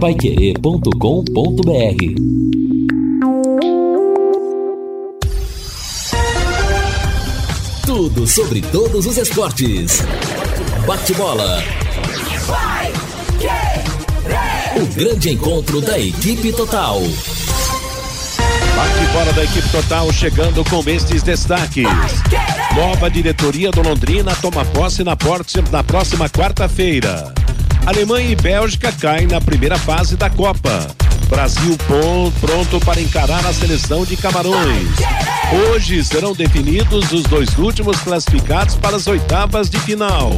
[0.00, 0.90] Paiquerê.com.br
[7.86, 10.02] Tudo sobre todos os esportes.
[10.86, 11.62] Bate-bola.
[14.76, 17.00] O grande encontro da equipe total.
[18.76, 21.88] Bate-bola da equipe total chegando com estes destaques.
[22.76, 27.32] Nova diretoria do Londrina toma posse na, porte, na próxima quarta-feira.
[27.86, 30.88] Alemanha e Bélgica caem na primeira fase da Copa.
[31.28, 31.78] Brasil
[32.40, 34.88] pronto para encarar a seleção de Camarões.
[35.70, 40.32] Hoje serão definidos os dois últimos classificados para as oitavas de final.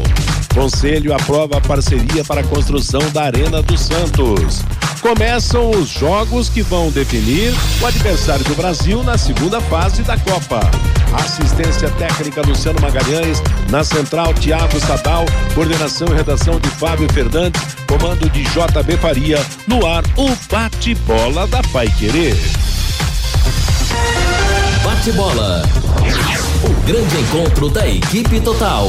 [0.52, 4.62] Conselho aprova a parceria para a construção da Arena dos Santos.
[5.00, 10.60] Começam os jogos que vão definir o adversário do Brasil na segunda fase da Copa.
[11.12, 13.40] Assistência técnica Luciano Magalhães,
[13.70, 15.24] na central Tiago Sadal,
[15.54, 21.62] coordenação e redação de Fábio Fernandes, comando de JB Faria, no ar o bate-bola da
[21.72, 22.36] Pai Querer.
[24.82, 25.62] Bate-bola.
[26.64, 28.88] O grande encontro da equipe total.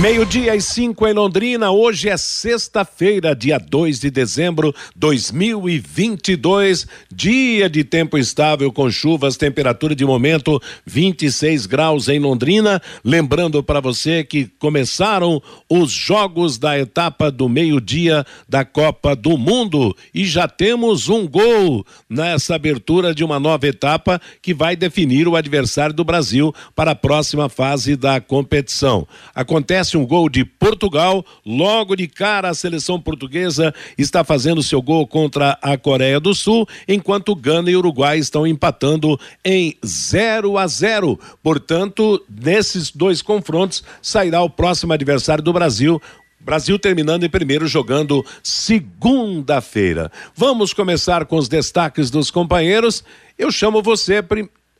[0.00, 7.84] Meio-dia e cinco em Londrina, hoje é sexta-feira, dia 2 de dezembro 2022, dia de
[7.84, 12.82] tempo estável com chuvas, temperatura de momento 26 graus em Londrina.
[13.04, 19.96] Lembrando para você que começaram os jogos da etapa do meio-dia da Copa do Mundo
[20.12, 25.36] e já temos um gol nessa abertura de uma nova etapa que vai definir o
[25.36, 29.06] adversário do Brasil para a próxima fase da competição.
[29.32, 31.24] Acontece acontece um gol de Portugal.
[31.44, 36.66] Logo de cara, a seleção portuguesa está fazendo seu gol contra a Coreia do Sul,
[36.88, 41.18] enquanto Gana e Uruguai estão empatando em 0 a 0.
[41.42, 46.00] Portanto, nesses dois confrontos sairá o próximo adversário do Brasil,
[46.40, 50.10] Brasil terminando em primeiro, jogando segunda-feira.
[50.34, 53.04] Vamos começar com os destaques dos companheiros.
[53.38, 54.22] Eu chamo você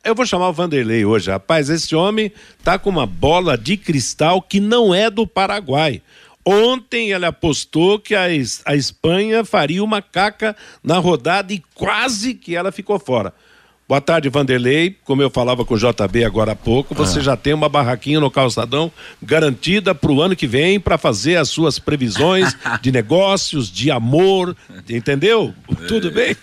[0.05, 1.67] eu vou chamar o Vanderlei hoje, rapaz.
[1.67, 2.31] Esse homem
[2.63, 6.01] tá com uma bola de cristal que não é do Paraguai.
[6.45, 8.25] Ontem ele apostou que a,
[8.65, 13.33] a Espanha faria uma caca na rodada e quase que ela ficou fora.
[13.87, 14.95] Boa tarde, Vanderlei.
[15.03, 17.23] Como eu falava com o JB agora há pouco, você ah.
[17.23, 18.91] já tem uma barraquinha no calçadão
[19.21, 24.55] garantida para o ano que vem para fazer as suas previsões de negócios, de amor,
[24.87, 25.51] entendeu?
[25.87, 26.35] Tudo bem?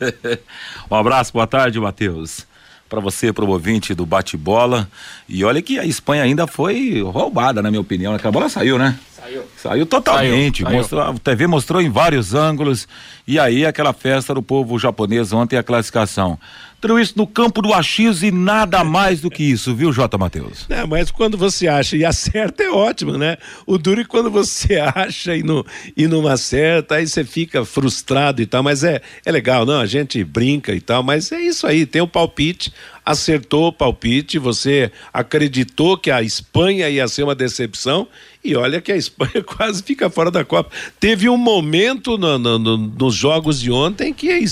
[0.90, 2.47] um abraço, boa tarde, Matheus
[2.88, 4.88] para você, para o ouvinte do bate-bola.
[5.28, 8.14] E olha que a Espanha ainda foi roubada, na minha opinião.
[8.14, 8.98] Aquela bola saiu, né?
[9.14, 9.42] Saiu.
[9.56, 10.62] Saiu totalmente.
[10.62, 12.88] Saiu, Mostrou, a TV mostrou em vários ângulos.
[13.26, 16.38] E aí, aquela festa do povo japonês ontem, a classificação.
[16.80, 20.16] Tudo isso no campo do achismo e nada mais do que isso, viu, J.
[20.16, 20.64] Matheus?
[20.68, 23.36] É, mas quando você acha e acerta é ótimo, né?
[23.66, 25.64] O duro é quando você acha e não,
[25.96, 29.80] e não acerta, aí você fica frustrado e tal, mas é, é legal, não?
[29.80, 32.72] A gente brinca e tal, mas é isso aí, tem o palpite,
[33.04, 38.06] acertou o palpite, você acreditou que a Espanha ia ser uma decepção
[38.44, 40.70] e olha que a Espanha quase fica fora da Copa.
[41.00, 44.46] Teve um momento no, no, no, nos jogos de ontem que a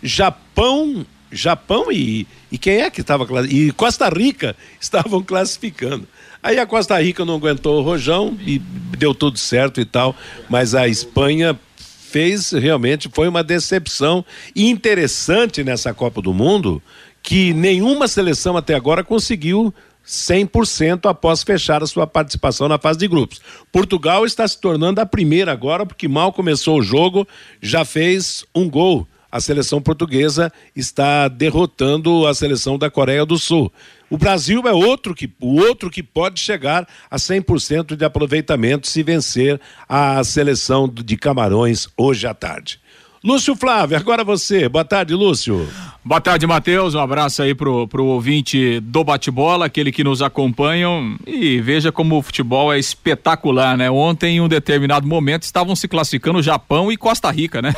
[0.00, 6.06] Japão Japão e, e quem é que estava e Costa Rica estavam classificando.
[6.42, 10.14] Aí a Costa Rica não aguentou o rojão e deu tudo certo e tal,
[10.48, 14.22] mas a Espanha fez realmente foi uma decepção
[14.54, 16.82] e interessante nessa Copa do Mundo
[17.22, 19.72] que nenhuma seleção até agora conseguiu
[20.06, 23.40] 100% após fechar a sua participação na fase de grupos.
[23.70, 27.26] Portugal está se tornando a primeira agora, porque mal começou o jogo,
[27.60, 33.72] já fez um gol a seleção portuguesa está derrotando a seleção da Coreia do Sul.
[34.10, 39.02] O Brasil é outro que, o outro que pode chegar a 100% de aproveitamento se
[39.02, 42.78] vencer a seleção de Camarões hoje à tarde.
[43.24, 44.68] Lúcio Flávio, agora você.
[44.68, 45.68] Boa tarde, Lúcio.
[46.04, 46.96] Boa tarde, Matheus.
[46.96, 51.16] Um abraço aí pro, pro ouvinte do bate-bola, aquele que nos acompanham.
[51.24, 53.88] E veja como o futebol é espetacular, né?
[53.88, 57.72] Ontem, em um determinado momento, estavam se classificando Japão e Costa Rica, né?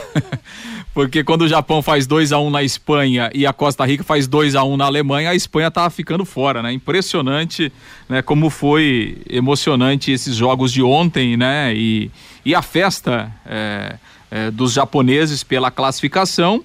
[0.94, 4.04] Porque quando o Japão faz 2 a 1 um na Espanha e a Costa Rica
[4.04, 6.72] faz 2 a 1 um na Alemanha, a Espanha tava ficando fora, né?
[6.72, 7.72] Impressionante,
[8.08, 8.22] né?
[8.22, 11.74] Como foi emocionante esses jogos de ontem, né?
[11.74, 12.10] E,
[12.44, 13.30] e a festa.
[13.44, 13.96] É
[14.34, 16.64] é, dos japoneses pela classificação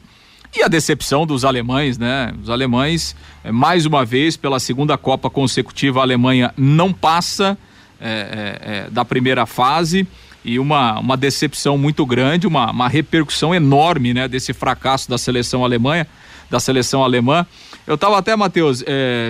[0.56, 2.34] e a decepção dos alemães, né?
[2.42, 7.56] Os alemães, é, mais uma vez, pela segunda Copa consecutiva, a Alemanha não passa
[8.02, 10.08] é, da primeira fase
[10.44, 14.28] e uma, uma decepção muito grande, uma, uma repercussão enorme, né?
[14.28, 16.06] Desse fracasso da seleção alemã,
[16.50, 17.46] da seleção alemã.
[17.86, 18.84] Eu estava até, Matheus,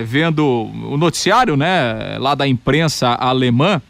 [0.06, 2.16] vendo o noticiário, né?
[2.18, 3.80] Lá da imprensa alemã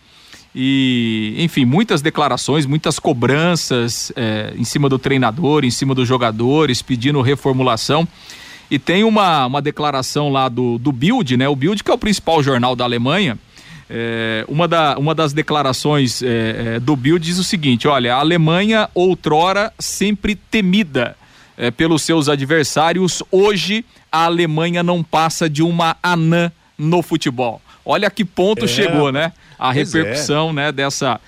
[0.55, 6.83] E, enfim, muitas declarações, muitas cobranças é, em cima do treinador, em cima dos jogadores,
[6.83, 8.07] pedindo reformulação.
[8.71, 11.49] E tem uma, uma declaração lá do, do Bild, né?
[11.49, 13.39] O Bild, que é o principal jornal da Alemanha.
[13.93, 18.21] É, uma, da, uma das declarações é, é, do Bild diz o seguinte: olha, a
[18.21, 21.17] Alemanha, outrora sempre temida
[21.59, 27.61] é, pelos seus adversários, hoje a Alemanha não passa de uma anã no futebol.
[27.85, 28.69] Olha que ponto é.
[28.69, 29.33] chegou, né?
[29.59, 31.21] A pois repercussão né, dessa,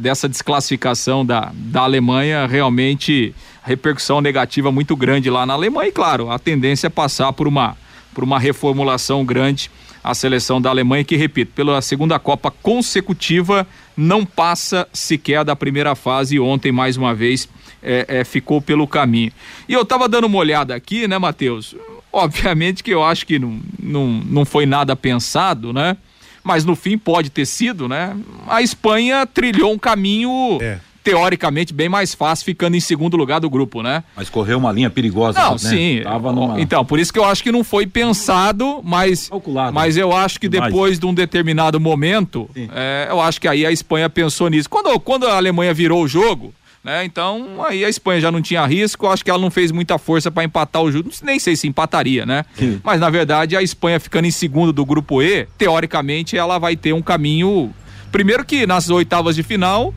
[0.00, 6.30] dessa desclassificação da, da Alemanha realmente repercussão negativa muito grande lá na Alemanha e claro,
[6.30, 7.76] a tendência é passar por uma,
[8.12, 9.70] por uma reformulação grande
[10.06, 13.66] a seleção da Alemanha que, repito, pela segunda Copa consecutiva
[13.96, 17.48] não passa sequer da primeira fase e ontem mais uma vez
[17.82, 19.32] é, é, ficou pelo caminho.
[19.68, 21.74] E eu tava dando uma olhada aqui, né, Matheus?
[22.12, 25.96] Obviamente que eu acho que não, não, não foi nada pensado, né?
[26.44, 28.16] Mas no fim pode ter sido, né?
[28.46, 33.48] A Espanha trilhou um caminho é teoricamente bem mais fácil ficando em segundo lugar do
[33.48, 34.02] grupo, né?
[34.16, 35.58] Mas correu uma linha perigosa, não, né?
[35.58, 36.00] sim.
[36.34, 36.60] Numa...
[36.60, 40.40] Então, por isso que eu acho que não foi pensado, mas Calculado, mas eu acho
[40.40, 44.68] que depois de um determinado momento, é, eu acho que aí a Espanha pensou nisso.
[44.68, 47.04] Quando, quando a Alemanha virou o jogo, né?
[47.04, 50.28] Então, aí a Espanha já não tinha risco, acho que ela não fez muita força
[50.28, 52.44] para empatar o jogo, nem sei se empataria, né?
[52.56, 52.80] Sim.
[52.82, 56.92] Mas na verdade a Espanha ficando em segundo do grupo E, teoricamente ela vai ter
[56.92, 57.72] um caminho
[58.10, 59.94] primeiro que nas oitavas de final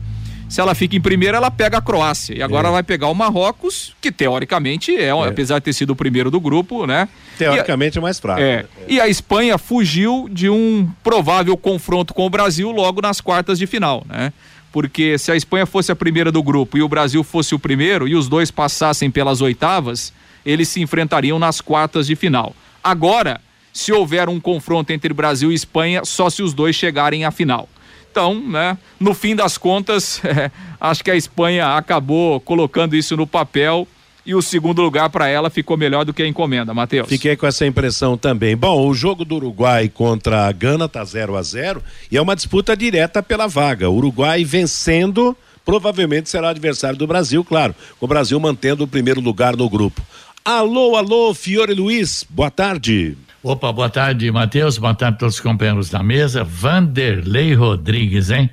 [0.50, 2.36] se ela fica em primeiro, ela pega a Croácia.
[2.36, 2.72] E agora é.
[2.72, 6.40] vai pegar o Marrocos, que teoricamente é, é, apesar de ter sido o primeiro do
[6.40, 7.08] grupo, né?
[7.38, 8.40] Teoricamente é mais fraco.
[8.40, 8.66] É.
[8.88, 13.66] E a Espanha fugiu de um provável confronto com o Brasil logo nas quartas de
[13.68, 14.32] final, né?
[14.72, 18.08] Porque se a Espanha fosse a primeira do grupo e o Brasil fosse o primeiro
[18.08, 20.12] e os dois passassem pelas oitavas,
[20.44, 22.56] eles se enfrentariam nas quartas de final.
[22.82, 23.40] Agora,
[23.72, 27.68] se houver um confronto entre Brasil e Espanha, só se os dois chegarem à final.
[28.10, 33.26] Então, né, no fim das contas, é, acho que a Espanha acabou colocando isso no
[33.26, 33.86] papel
[34.26, 37.08] e o segundo lugar para ela ficou melhor do que a encomenda, Matheus.
[37.08, 38.56] Fiquei com essa impressão também.
[38.56, 42.36] Bom, o jogo do Uruguai contra a Gana tá 0 a 0 e é uma
[42.36, 43.88] disputa direta pela vaga.
[43.88, 49.20] O Uruguai vencendo, provavelmente será adversário do Brasil, claro, com o Brasil mantendo o primeiro
[49.20, 50.02] lugar no grupo.
[50.44, 53.16] Alô, alô, Fiore Luiz, boa tarde.
[53.42, 54.76] Opa, boa tarde, Matheus.
[54.76, 56.44] Boa tarde a todos os companheiros da mesa.
[56.44, 58.50] Vanderlei Rodrigues, hein?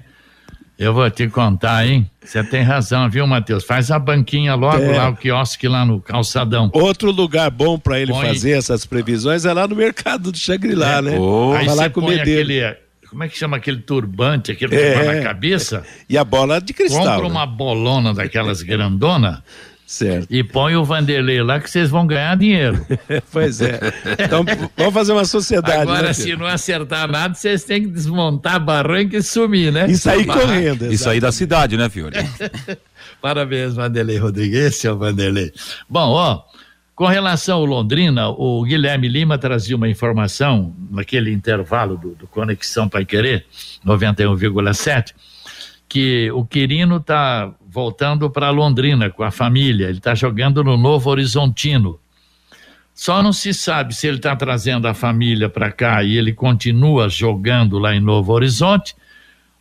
[0.79, 2.09] Eu vou te contar, hein?
[2.23, 3.65] Você tem razão, viu, Matheus?
[3.65, 4.95] Faz a banquinha logo é.
[4.95, 6.69] lá, o quiosque lá no calçadão.
[6.73, 8.27] Outro lugar bom para ele põe...
[8.27, 11.01] fazer essas previsões é lá no mercado do Xangri-Lá, é.
[11.01, 11.19] né?
[11.19, 11.51] Oh.
[11.51, 12.77] Aí você põe aquele,
[13.09, 15.15] como é que chama aquele turbante, aquele que é.
[15.15, 15.83] na cabeça?
[16.07, 17.03] E a bola de cristal.
[17.03, 17.29] Compra né?
[17.29, 19.43] uma bolona daquelas grandona
[19.87, 20.27] Certo.
[20.29, 22.85] E põe o Vanderlei lá que vocês vão ganhar dinheiro.
[23.31, 23.79] pois é.
[24.19, 24.43] Então
[24.75, 25.81] vamos fazer uma sociedade.
[25.81, 29.89] Agora, né, se não acertar nada, vocês têm que desmontar a barranca e sumir, né?
[29.89, 30.91] E sair correndo.
[30.91, 32.17] Isso aí da cidade, né, Fiore?
[33.21, 34.59] Parabéns, Vanderlei Rodrigues.
[34.59, 35.53] Esse é o Vanderlei.
[35.89, 36.43] Bom, ó,
[36.93, 42.89] com relação ao Londrina, o Guilherme Lima trazia uma informação naquele intervalo do, do Conexão
[42.89, 43.45] Pai Querer,
[43.85, 45.13] 91,7,
[45.87, 49.85] que o Quirino está voltando para Londrina com a família.
[49.85, 51.99] Ele está jogando no Novo Horizontino.
[52.91, 57.07] Só não se sabe se ele está trazendo a família para cá e ele continua
[57.07, 58.95] jogando lá em Novo Horizonte,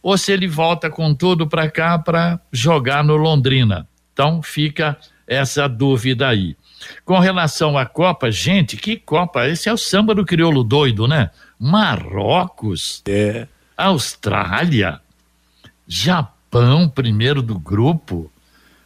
[0.02, 3.86] ou se ele volta com tudo para cá para jogar no Londrina.
[4.14, 4.96] Então fica
[5.26, 6.56] essa dúvida aí.
[7.04, 9.46] Com relação à Copa, gente, que Copa?
[9.46, 11.28] Esse é o samba do crioulo doido, né?
[11.60, 13.46] Marrocos, é.
[13.76, 15.02] Austrália,
[15.86, 18.30] Japão Japão, primeiro do grupo.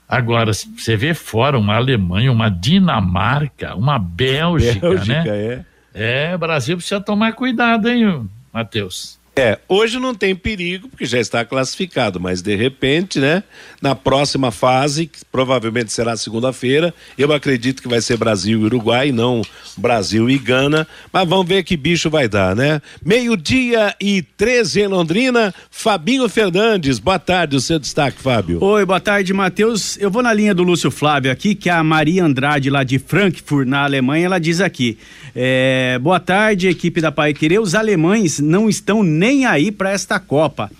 [0.09, 5.65] Agora, você vê fora uma Alemanha, uma Dinamarca, uma Bélgica, Bélgica né?
[5.95, 6.33] É.
[6.33, 9.20] é, Brasil precisa tomar cuidado, hein, Matheus?
[9.41, 13.43] É, hoje não tem perigo, porque já está classificado, mas de repente, né,
[13.81, 19.11] na próxima fase, que provavelmente será segunda-feira, eu acredito que vai ser Brasil e Uruguai,
[19.11, 19.41] não
[19.79, 22.83] Brasil e Gana, mas vamos ver que bicho vai dar, né?
[23.03, 28.63] Meio-dia e 13 em Londrina, Fabinho Fernandes, boa tarde, o seu destaque, Fábio.
[28.63, 29.97] Oi, boa tarde, Matheus.
[29.97, 33.67] Eu vou na linha do Lúcio Flávio aqui, que a Maria Andrade, lá de Frankfurt,
[33.67, 34.99] na Alemanha, ela diz aqui:
[35.35, 40.19] é, boa tarde, equipe da Pai Querer, os alemães não estão nem aí para esta
[40.19, 40.71] Copa.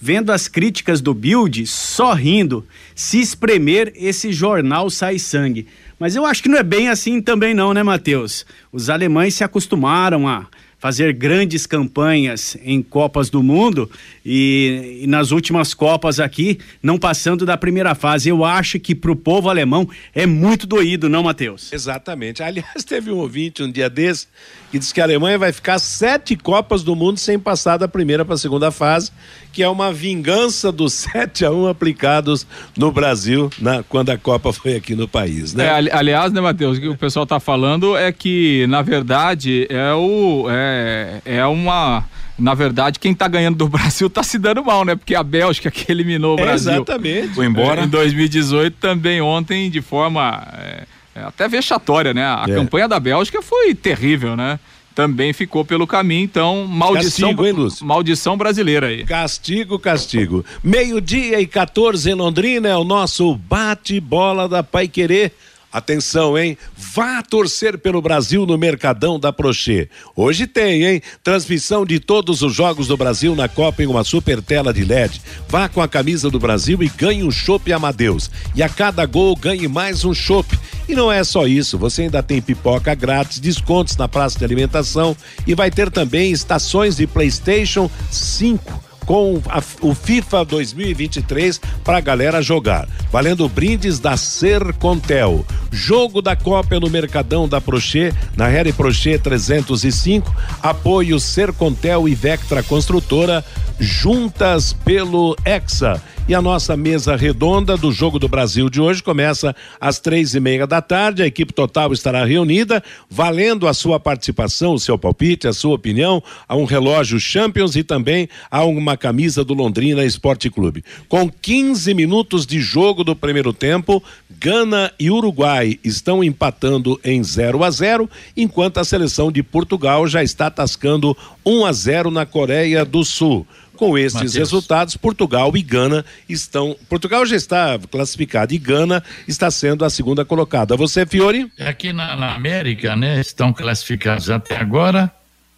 [0.00, 2.66] Vendo as críticas do Build, só rindo.
[2.94, 5.66] Se espremer, esse jornal sai sangue.
[5.98, 8.44] Mas eu acho que não é bem assim também não, né, Matheus?
[8.70, 10.46] Os alemães se acostumaram a
[10.84, 13.90] fazer grandes campanhas em Copas do Mundo
[14.22, 18.28] e, e, nas últimas Copas aqui, não passando da primeira fase.
[18.28, 21.72] Eu acho que para o povo alemão é muito doído, não, Matheus?
[21.72, 22.42] Exatamente.
[22.44, 24.26] Aliás, teve um ouvinte um dia desse
[24.70, 28.22] que disse que a Alemanha vai ficar sete Copas do Mundo sem passar da primeira
[28.22, 29.10] para a segunda fase,
[29.54, 32.46] que é uma vingança dos 7 a 1 aplicados
[32.76, 35.66] no Brasil na, quando a Copa foi aqui no país, né?
[35.66, 39.92] É, aliás, né, Matheus, o que o pessoal está falando é que, na verdade, é
[39.94, 40.46] o.
[40.50, 42.04] É é, é, uma
[42.36, 44.96] na verdade, quem está ganhando do Brasil está se dando mal, né?
[44.96, 46.72] Porque a Bélgica que eliminou o é, Brasil.
[46.72, 47.34] Exatamente.
[47.34, 47.82] Foi embora.
[47.82, 50.84] É, em 2018 também ontem de forma é,
[51.14, 52.24] é, até vexatória, né?
[52.24, 52.54] A é.
[52.54, 54.58] campanha da Bélgica foi terrível, né?
[54.94, 59.04] Também ficou pelo caminho, então maldição, castigo, hein, maldição brasileira aí.
[59.04, 60.44] Castigo, castigo.
[60.62, 65.32] Meio-dia e 14 em Londrina é o nosso bate-bola da Pai Querer.
[65.74, 66.56] Atenção, hein?
[66.76, 69.88] Vá torcer pelo Brasil no Mercadão da Prochê.
[70.14, 71.02] Hoje tem, hein?
[71.20, 75.20] Transmissão de todos os jogos do Brasil na Copa em uma super tela de LED.
[75.48, 78.30] Vá com a camisa do Brasil e ganhe um chopp Amadeus.
[78.54, 80.56] E a cada gol ganhe mais um chopp.
[80.88, 85.16] E não é só isso, você ainda tem pipoca grátis, descontos na praça de alimentação
[85.44, 92.00] e vai ter também estações de PlayStation 5 com a, o FIFA 2023 para a
[92.00, 92.88] galera jogar.
[93.10, 95.44] Valendo brindes da Sercontel.
[95.70, 100.34] Jogo da Copa no Mercadão da Prochê, na Harry Prochê 305.
[100.62, 103.44] Apoio Sercontel e Vectra Construtora,
[103.78, 106.00] juntas pelo Hexa.
[106.26, 110.40] E a nossa mesa redonda do Jogo do Brasil de hoje começa às três e
[110.40, 111.22] meia da tarde.
[111.22, 116.22] A equipe total estará reunida, valendo a sua participação, o seu palpite, a sua opinião,
[116.48, 120.82] a um relógio Champions e também a uma camisa do Londrina Esporte Clube.
[121.10, 127.62] Com 15 minutos de jogo do primeiro tempo, Gana e Uruguai estão empatando em 0
[127.62, 131.14] a 0, enquanto a seleção de Portugal já está tascando
[131.44, 133.46] 1 a 0 na Coreia do Sul.
[133.76, 134.34] Com esses Mateus.
[134.34, 136.76] resultados, Portugal e Gana estão.
[136.88, 140.76] Portugal já está classificado e Gana está sendo a segunda colocada.
[140.76, 141.50] Você, Fiore?
[141.58, 143.20] Aqui na, na América, né?
[143.20, 145.12] Estão classificados até agora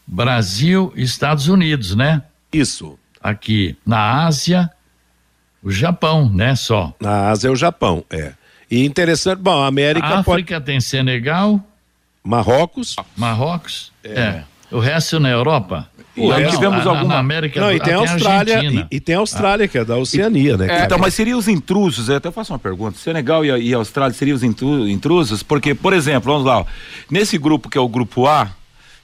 [0.06, 2.22] Brasil e Estados Unidos, né?
[2.52, 2.98] Isso.
[3.20, 4.70] Aqui na Ásia,
[5.62, 6.54] o Japão, né?
[6.54, 6.94] Só.
[7.00, 8.32] Na Ásia é o Japão, é.
[8.70, 10.06] E interessante, bom, a América.
[10.06, 10.66] A África pode...
[10.66, 11.60] tem Senegal.
[12.22, 12.96] Marrocos.
[13.16, 13.92] Marrocos.
[14.02, 14.20] É.
[14.20, 14.44] é.
[14.70, 15.88] O resto na Europa.
[16.16, 17.14] Pô, não, tivemos na, alguma.
[17.14, 19.68] Na América, não, e tem a Austrália, e, e, tem a Austrália, ah.
[19.68, 20.80] que é da Oceania, né?
[20.80, 22.98] É, então, mas seriam os intrusos, eu até faço uma pergunta.
[22.98, 25.42] Senegal e, e Austrália seriam os intrusos?
[25.42, 26.64] Porque, por exemplo, vamos lá, ó,
[27.10, 28.50] nesse grupo que é o grupo A,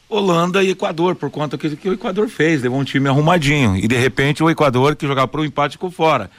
[0.09, 3.77] Holanda e Equador, por conta que, que o Equador fez, levou um time arrumadinho.
[3.77, 6.31] E de repente o Equador que jogava para o empate ficou fora.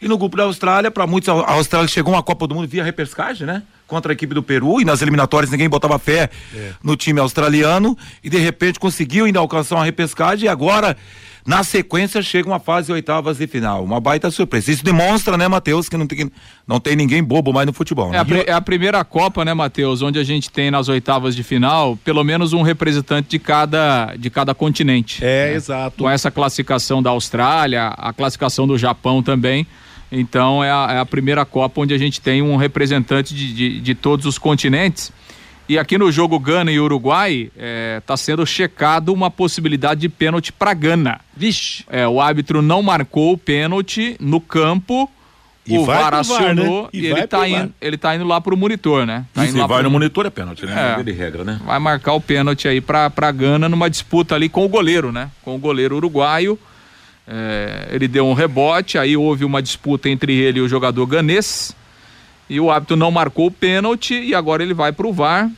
[0.00, 2.84] E no grupo da Austrália, para muitos, a Austrália chegou uma Copa do Mundo via
[2.84, 3.62] repescagem, né?
[3.86, 6.72] Contra a equipe do Peru e nas eliminatórias ninguém botava fé é.
[6.82, 10.96] no time australiano e de repente conseguiu ainda alcançar uma repescagem e agora
[11.46, 13.84] na sequência chega uma fase oitavas de final.
[13.84, 14.72] Uma baita surpresa.
[14.72, 16.30] Isso demonstra, né, Matheus, que não tem,
[16.66, 18.10] não tem ninguém bobo mais no futebol.
[18.10, 18.18] Né?
[18.18, 21.44] É, a, é, a, primeira Copa, né, Matheus, onde a gente tem nas oitavas de
[21.44, 25.24] final pelo menos um representante de cada, de cada continente.
[25.24, 25.54] É, né?
[25.54, 25.98] exato.
[26.02, 29.64] Com essa classificação da Austrália, a classificação do Japão também.
[30.10, 33.80] Então é a, é a, primeira Copa onde a gente tem um representante de, de,
[33.80, 35.12] de todos os continentes.
[35.68, 40.08] E aqui no jogo Gana e Uruguai está é, tá sendo checado uma possibilidade de
[40.08, 41.20] pênalti para Gana.
[41.36, 41.84] Vixe.
[41.90, 45.10] É, o árbitro não marcou o pênalti no campo.
[45.68, 46.88] E o VAR acionou né?
[46.92, 49.24] e, e ele está indo, ele tá indo lá pro monitor, né?
[49.34, 49.82] Tá Isso, vai pro...
[49.82, 50.96] no monitor é pênalti, né?
[50.96, 51.60] É, de regra, né?
[51.66, 55.28] Vai marcar o pênalti aí para pra Gana numa disputa ali com o goleiro, né?
[55.42, 56.56] Com o goleiro uruguaio.
[57.26, 61.74] É, ele deu um rebote, aí houve uma disputa entre ele e o jogador ganês.
[62.48, 65.50] E o árbitro não marcou o pênalti e agora ele vai pro VAR.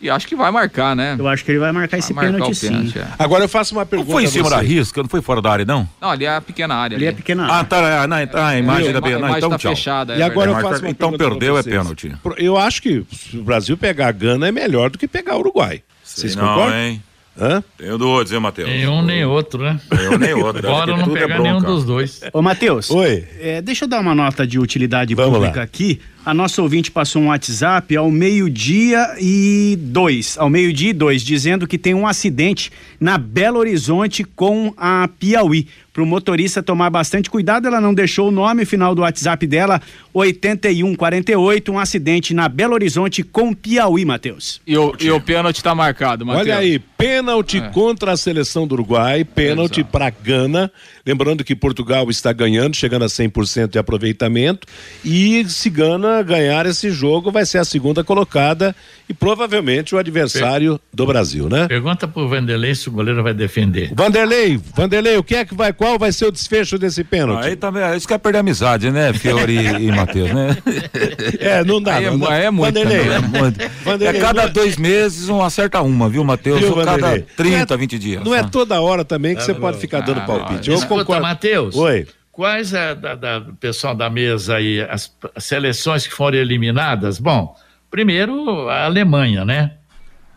[0.00, 1.16] E acho que vai marcar, né?
[1.18, 2.98] Eu acho que ele vai marcar vai esse marcar pênalti, pênalti sim.
[2.98, 3.06] É.
[3.18, 4.10] Agora eu faço uma pergunta.
[4.10, 5.02] Não foi em cima da risca?
[5.02, 5.88] Não foi fora da área, não?
[6.00, 6.96] Não, ali é a pequena área.
[6.96, 7.14] Ali, ali.
[7.14, 7.56] é pequena área.
[7.56, 7.76] Ah, tá.
[7.78, 9.18] É, não, tá a imagem da beira.
[9.18, 9.74] Não, então tá tchau.
[9.74, 10.16] fechada.
[10.16, 12.12] E é agora eu faço uma Então perdeu, é pênalti.
[12.36, 15.40] Eu acho que se o Brasil pegar a Gana é melhor do que pegar o
[15.40, 15.82] Uruguai.
[16.02, 16.78] Vocês não, concordam?
[16.78, 17.02] Hein?
[17.38, 17.62] Hã?
[17.76, 18.68] Tenho dúvidas, hein, Matheus?
[18.68, 19.80] Nenhum nem outro, né?
[19.92, 20.66] Nenhum nem outro.
[20.66, 22.20] Agora não é pegar é nenhum dos dois.
[22.32, 22.90] Ô, Matheus.
[22.90, 23.26] Oi.
[23.40, 25.64] É, deixa eu dar uma nota de utilidade Vamos pública lá.
[25.64, 26.00] aqui.
[26.24, 31.66] A nossa ouvinte passou um WhatsApp ao meio-dia e dois, ao meio-dia e dois, dizendo
[31.66, 35.68] que tem um acidente na Belo Horizonte com a Piauí.
[35.94, 39.80] Para o motorista tomar bastante cuidado, ela não deixou o nome final do WhatsApp dela,
[40.12, 44.60] 8148, um acidente na Belo Horizonte com Piauí, Matheus.
[44.66, 46.48] E o, e o pênalti está marcado, Matheus.
[46.48, 47.68] Olha aí, pênalti é.
[47.68, 50.68] contra a seleção do Uruguai, pênalti para Gana.
[51.06, 54.66] Lembrando que Portugal está ganhando, chegando a 100% de aproveitamento.
[55.04, 58.74] E se Gana Ganhar esse jogo, vai ser a segunda colocada
[59.08, 61.66] e provavelmente o adversário do Brasil, né?
[61.68, 63.92] Pergunta pro Vanderlei se o goleiro vai defender.
[63.94, 67.46] Vanderlei, Vanderlei, o que é que vai, qual vai ser o desfecho desse pênalti?
[67.46, 70.56] Aí também, isso quer perder a amizade, né, Fiori e, e Matheus, né?
[71.38, 71.96] É, não dá.
[71.96, 72.34] Aí é não dá.
[72.36, 73.70] é muito Vanderlei, também, É muito.
[73.84, 76.60] Vanderlei, É cada não é- dois meses um acerta uma, viu, Matheus?
[76.60, 77.24] Viu, Ou cada Vanderlei?
[77.36, 78.24] 30, Não é- 20 dias.
[78.24, 78.48] Não é né?
[78.50, 80.68] toda hora também que você pode ficar dando palpite.
[80.70, 81.22] Eu Escuta, concordo.
[81.22, 81.74] Matheus.
[81.76, 82.06] Oi.
[82.34, 87.18] Quais é, da, da- pessoal da mesa aí, as, as seleções que foram eliminadas?
[87.18, 87.56] Bom,
[87.90, 89.76] primeiro a Alemanha, né?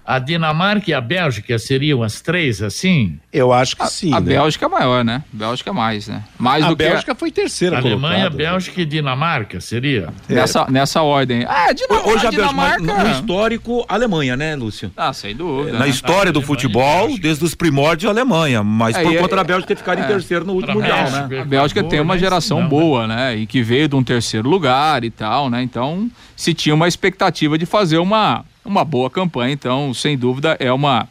[0.08, 3.20] A Dinamarca e a Bélgica seriam as três, assim?
[3.34, 4.14] Eu acho que sim.
[4.14, 4.36] a né?
[4.36, 5.22] Bélgica é maior, né?
[5.34, 6.24] Bélgica é mais, né?
[6.40, 8.38] Mais A do Bélgica foi terceira Alemanha, colocada.
[8.38, 10.08] Bélgica e Dinamarca, seria?
[10.26, 11.44] que nessa, nessa ordem.
[11.46, 12.10] Ah, Dinamarca.
[12.10, 13.04] Hoje a Bélgica, Dinamarca.
[13.04, 14.90] no histórico, Alemanha, né, Lúcio?
[14.96, 15.74] Ah, sem dúvida.
[15.78, 15.90] Na né?
[15.90, 17.22] história do Alemanha futebol, Bélgica.
[17.24, 18.64] desde os primórdios, a Alemanha.
[18.64, 20.08] Mas É, por e- conta da Bélgica ter ficado em é.
[20.08, 21.42] terceiro no último mundial, México, né?
[21.42, 22.20] A Bélgica tem uma né?
[22.22, 22.70] geração Não, né?
[22.70, 23.36] boa, né?
[23.36, 25.62] E que veio de um terceiro lugar e tal, né?
[25.62, 29.54] Então, se tinha uma expectativa de fazer uma, uma boa campanha.
[29.54, 31.08] Então, sem dúvida, é uma,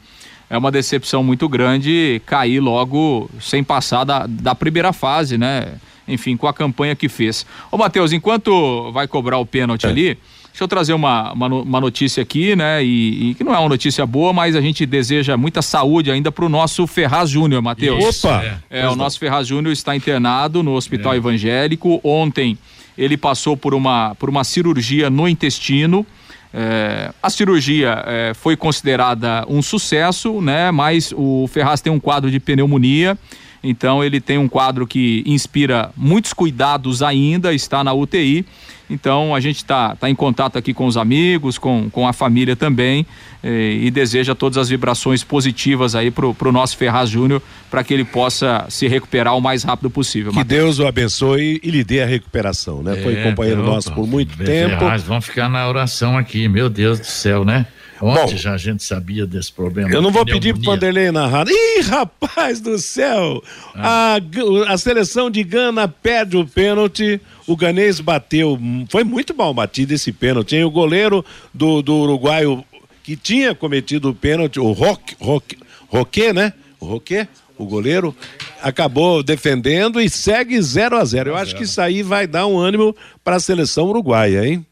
[0.48, 5.74] é uma decepção muito grande cair logo sem passar da, da primeira fase, né?
[6.06, 7.44] Enfim, com a campanha que fez.
[7.70, 10.16] Ô, Matheus, enquanto vai cobrar o pênalti ali,
[10.52, 12.84] deixa eu trazer uma, uma, uma notícia aqui, né?
[12.84, 16.30] E, e que não é uma notícia boa, mas a gente deseja muita saúde ainda
[16.30, 18.24] pro nosso Ferraz Júnior, Matheus.
[18.24, 18.44] Opa!
[18.70, 18.82] é.
[18.82, 22.00] É, o nosso Ferraz Júnior está internado no Hospital Evangélico.
[22.04, 22.56] Ontem
[22.96, 26.06] ele passou por uma, por uma cirurgia no intestino.
[26.58, 30.70] É, a cirurgia é, foi considerada um sucesso, né?
[30.70, 33.18] Mas o Ferraz tem um quadro de pneumonia.
[33.68, 38.44] Então ele tem um quadro que inspira muitos cuidados ainda, está na UTI.
[38.88, 42.54] Então a gente está tá em contato aqui com os amigos, com, com a família
[42.54, 43.04] também,
[43.42, 47.92] eh, e deseja todas as vibrações positivas aí pro, pro nosso Ferraz Júnior, para que
[47.92, 50.30] ele possa se recuperar o mais rápido possível.
[50.30, 50.76] Que Matheus.
[50.76, 52.94] Deus o abençoe e lhe dê a recuperação, né?
[53.02, 55.08] Foi É, companheiro opa, nosso por muito Ferraz, tempo.
[55.08, 57.66] vamos ficar na oração aqui, meu Deus do céu, né?
[58.00, 59.90] Ontem já a gente sabia desse problema.
[59.90, 60.52] Eu não vou pneumonia.
[60.52, 61.46] pedir pro Vanderlei narrar.
[61.48, 63.42] Ih, rapaz do céu!
[63.74, 67.20] A, G- a seleção de Gana perde o pênalti.
[67.46, 68.58] O ganês bateu.
[68.90, 70.64] Foi muito mal batido esse pênalti, hein?
[70.64, 71.24] O goleiro
[71.54, 72.64] do, do uruguaio
[73.02, 75.56] que tinha cometido o pênalti, o Roque, Roque,
[75.88, 76.52] Roque, né?
[76.80, 77.26] O Roque,
[77.56, 78.14] o goleiro,
[78.60, 82.58] acabou defendendo e segue 0 a 0 Eu acho que isso aí vai dar um
[82.58, 84.66] ânimo para a seleção uruguaia, hein?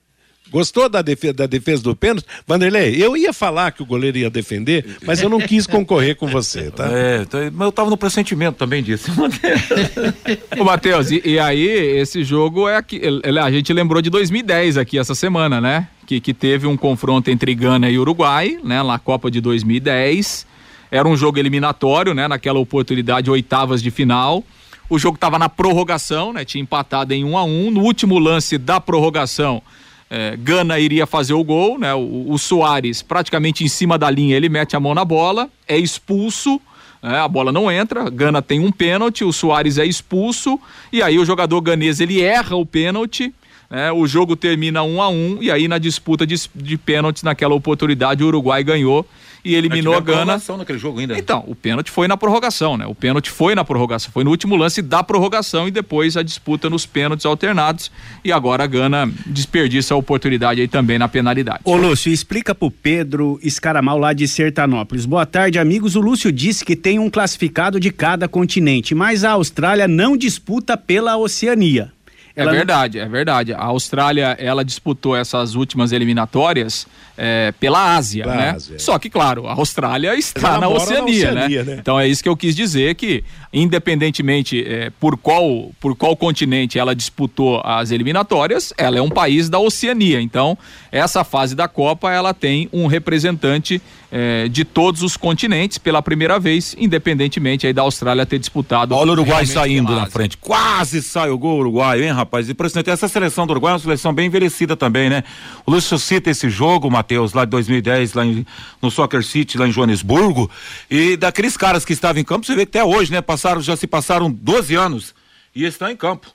[0.51, 2.27] Gostou da defesa, da defesa do pênalti?
[2.47, 6.27] Vanderlei, eu ia falar que o goleiro ia defender, mas eu não quis concorrer com
[6.29, 6.87] você, tá?
[6.93, 9.11] É, tá- mas eu tava no pressentimento também disso.
[10.59, 13.01] Ô, Matheus, e, e aí, esse jogo é aqui.
[13.43, 15.89] A gente lembrou de 2010 aqui essa semana, né?
[16.07, 18.83] Que, que teve um confronto entre Gana e Uruguai, né?
[18.83, 20.47] Na Copa de 2010.
[20.91, 22.29] Era um jogo eliminatório, né?
[22.29, 24.45] Naquela oportunidade, oitavas de final.
[24.89, 26.45] O jogo estava na prorrogação, né?
[26.45, 29.63] Tinha empatado em 1 a 1 No último lance da prorrogação,
[30.11, 31.95] eh, Gana iria fazer o gol, né?
[31.95, 35.77] O, o Soares, praticamente em cima da linha, ele mete a mão na bola, é
[35.77, 36.61] expulso.
[37.03, 37.19] né?
[37.19, 40.59] a bola não entra, Gana tem um pênalti, o Soares é expulso,
[40.93, 43.33] e aí o jogador ganês ele erra o pênalti,
[43.71, 43.93] né?
[43.93, 48.23] o jogo termina um a um, e aí na disputa de, de pênaltis, naquela oportunidade,
[48.23, 49.07] o Uruguai ganhou
[49.45, 50.41] e eliminou a Gana.
[50.57, 51.19] naquele jogo ainda.
[51.19, 52.87] Então, o pênalti foi na prorrogação, né?
[52.87, 56.71] O pênalti foi na prorrogação, foi no último lance da prorrogação e depois a disputa
[56.71, 57.91] nos pênaltis alternados.
[58.25, 61.61] E agora a Gana desperdiça a oportunidade aí também na penalidade.
[61.65, 65.05] Ô Lúcio, explica pro Pedro Escaramal lá de Sertanópolis.
[65.05, 65.95] Boa tarde, amigos.
[65.95, 70.77] O Lúcio disse que tem um classificado de cada continente, mas a Austrália não disputa
[70.77, 71.93] pela Oceania.
[72.37, 73.53] É verdade, é verdade.
[73.53, 76.85] A Austrália, ela disputou essas últimas eliminatórias
[77.17, 78.51] é, pela Ásia, Pela né?
[78.51, 78.79] Ásia.
[78.79, 81.75] Só que, claro, a Austrália está ela na mora na Oceania, Oceania, né?
[81.75, 81.79] né?
[81.81, 86.77] Então é isso que eu quis dizer que, independentemente é, por qual por qual continente
[86.77, 90.21] ela disputou as eliminatórias, ela é um país da Oceania.
[90.21, 90.59] Então
[90.91, 93.81] essa fase da Copa ela tem um representante
[94.17, 98.95] é, de todos os continentes pela primeira vez, independentemente aí da Austrália ter disputado.
[98.95, 100.37] Olha o Uruguai saindo na frente.
[100.37, 102.49] Quase sai o gol Uruguai, hein, rapaz?
[102.49, 102.89] Impressionante.
[102.91, 105.25] Essa seleção do Uruguai é uma seleção bem envelhecida também, né?
[105.67, 108.47] O Lúcio cita esse jogo, Matheus, lá de 2010, lá em-
[108.81, 110.49] no Soccer City, lá em Joanesburgo.
[110.89, 113.21] E daqueles caras que estavam em campo, você vê que até hoje, né?
[113.21, 115.13] Passaram, já se passaram 12 anos
[115.57, 116.29] e estão em campo.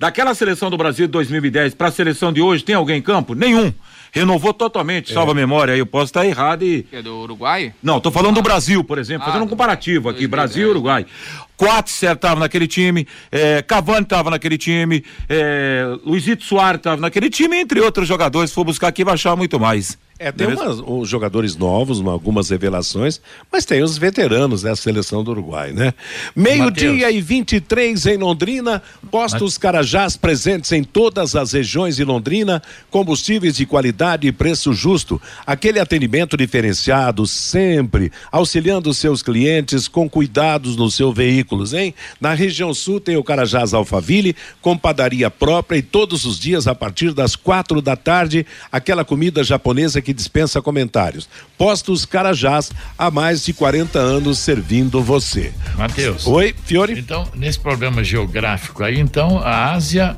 [0.00, 3.34] Daquela seleção do Brasil de 2010 para a seleção de hoje, tem alguém em campo?
[3.34, 3.70] Nenhum.
[4.10, 5.78] Renovou totalmente, salva a memória aí.
[5.78, 6.86] Eu posso estar errado e.
[6.90, 7.74] É do Uruguai?
[7.82, 10.30] Não, tô falando do Brasil, por exemplo, Ah, fazendo um comparativo aqui, 2010.
[10.30, 11.06] Brasil e Uruguai.
[11.54, 17.58] Quatzer tava naquele time, é, Cavani tava naquele time, é, Luizito Soares tava naquele time,
[17.60, 19.98] entre outros jogadores, se for buscar aqui vai achar muito mais.
[20.22, 25.24] É, tem umas, uns jogadores novos, uma, algumas revelações, mas tem os veteranos da seleção
[25.24, 25.94] do Uruguai, né?
[26.36, 33.56] Meio-dia e 23 em Londrina, postos Carajás presentes em todas as regiões de Londrina, combustíveis
[33.56, 35.18] de qualidade e preço justo.
[35.46, 41.94] Aquele atendimento diferenciado, sempre auxiliando seus clientes com cuidados nos seus veículos, hein?
[42.20, 46.74] Na região sul tem o Carajás Alfaville, com padaria própria e todos os dias a
[46.74, 51.28] partir das quatro da tarde, aquela comida japonesa que dispensa comentários.
[51.58, 55.52] Postos Carajás, há mais de 40 anos servindo você.
[55.76, 56.26] Matheus.
[56.26, 56.98] Oi, Fiore?
[56.98, 60.16] Então, nesse problema geográfico aí, então, a Ásia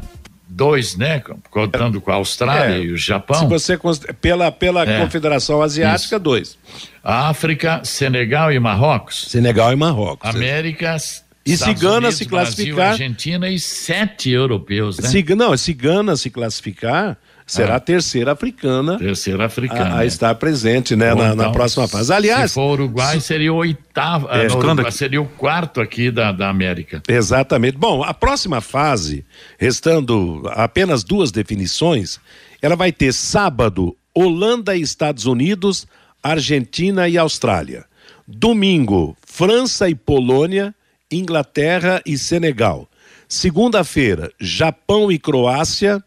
[0.54, 1.22] dois, né?
[1.50, 3.38] Contando com a Austrália É, e o Japão.
[3.40, 3.78] Se você
[4.20, 5.00] pela pela É.
[5.00, 6.18] Confederação Asiática, Isso.
[6.22, 6.58] dois.
[7.02, 9.26] A África, Senegal e Marrocos.
[9.28, 10.28] Senegal e Marrocos.
[10.28, 10.96] América.
[11.44, 15.08] E Estados se Gana Unidos, se Brasil, classificar- Argentina e sete europeus, né?
[15.08, 17.16] Se, não, se Gana se classificar,
[17.52, 17.76] será Ah.
[17.76, 19.96] a terceira africana Terceira africana.
[19.96, 22.12] a, a estar presente né, na, na então, próxima fase.
[22.12, 24.26] Aliás, se for Uruguai, seria o oitavo.
[24.30, 27.02] É, não, ficando Uruguai seria o quarto aqui da, da América.
[27.06, 27.76] Exatamente.
[27.76, 29.24] Bom, a próxima fase,
[29.58, 32.18] restando apenas duas definições,
[32.60, 35.86] ela vai ter sábado Holanda e Estados Unidos,
[36.22, 37.84] Argentina e Austrália.
[38.26, 40.74] Domingo, França e Polônia,
[41.10, 42.88] Inglaterra e Senegal.
[43.28, 46.02] Segunda-feira, Japão e Croácia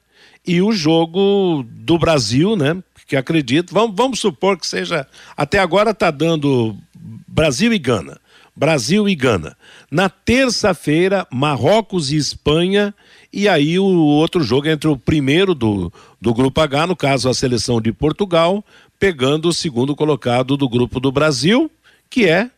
[0.46, 2.82] e o jogo do Brasil, né?
[3.08, 5.08] Que acredito, vamos, vamos supor que seja.
[5.38, 6.76] Até agora está dando
[7.28, 8.20] Brasil e Gana.
[8.56, 9.58] Brasil e Gana.
[9.92, 12.94] Na terça-feira, Marrocos e Espanha.
[13.32, 17.34] E aí o outro jogo entre o primeiro do, do grupo H, no caso a
[17.34, 18.64] seleção de Portugal,
[18.98, 21.70] pegando o segundo colocado do grupo do Brasil,
[22.10, 22.50] que é.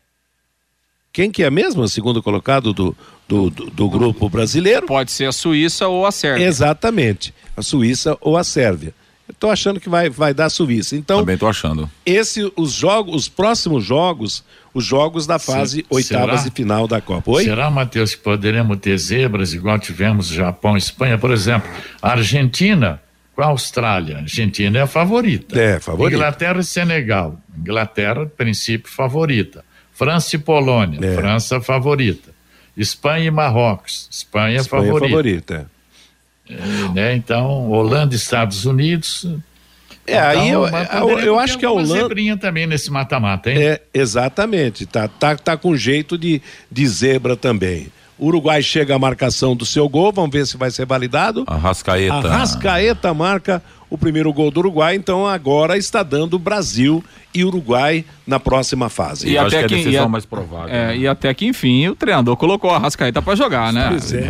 [1.12, 2.96] Quem que é mesmo o segundo colocado do,
[3.28, 4.86] do, do, do grupo brasileiro?
[4.86, 6.46] Pode ser a Suíça ou a Sérvia.
[6.46, 7.34] Exatamente.
[7.56, 8.94] A Suíça ou a Sérvia.
[9.28, 10.96] Eu tô achando que vai, vai dar a Suíça.
[10.96, 11.90] Então, Também tô achando.
[12.06, 16.50] esse, os jogos, os próximos jogos, os jogos da fase Se- oitavas será?
[16.52, 17.30] e final da Copa.
[17.32, 17.44] Oi?
[17.44, 21.18] Será, Matheus, que poderemos ter zebras igual tivemos Japão e Espanha?
[21.18, 21.68] Por exemplo,
[22.00, 23.02] a Argentina
[23.36, 24.16] com a Austrália.
[24.16, 25.60] A Argentina é a favorita.
[25.60, 26.16] É, favorita.
[26.16, 27.38] Inglaterra e Senegal.
[27.56, 29.62] Inglaterra, princípio, favorita.
[29.92, 30.98] França e Polônia.
[31.04, 31.14] É.
[31.14, 32.30] França, favorita.
[32.78, 34.08] Espanha e Marrocos.
[34.10, 35.08] Espanha, Espanha é favorita.
[35.08, 35.70] favorita.
[36.94, 37.14] Né?
[37.14, 39.26] Então, Holanda e Estados Unidos.
[40.06, 42.02] É, aí eu, eu, eu acho que a Holanda.
[42.02, 43.60] zebrinha também nesse mata-mata, hein?
[43.60, 44.86] É, exatamente.
[44.86, 47.88] Tá, tá, tá com jeito de, de zebra também.
[48.18, 51.44] Uruguai chega à marcação do seu gol, vamos ver se vai ser validado.
[51.46, 52.14] Arrascaeta.
[52.14, 57.02] Arrascaeta marca o primeiro gol do Uruguai, então agora está dando Brasil
[57.34, 59.28] e Uruguai na próxima fase.
[59.28, 60.68] E Eu acho até que é a que- decisão e a- mais provável.
[60.74, 60.96] É, né?
[60.98, 63.86] e até que enfim o treinador colocou a Rascaeta pra jogar, né?
[63.90, 64.22] Pois é.